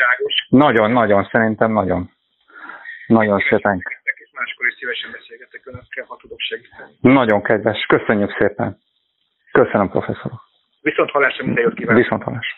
[0.49, 2.11] Nagyon-nagyon, szerintem nagyon.
[3.07, 3.83] Nagyon szépen.
[4.35, 6.93] Máskor is szívesen beszélgetek önökkel, ha tudok segíteni.
[7.01, 8.79] Nagyon kedves, köszönjük szépen.
[9.53, 10.33] Köszönöm, professzor.
[10.81, 12.03] Viszont hallásra minden jót kívánok.
[12.03, 12.57] Viszont hallásra.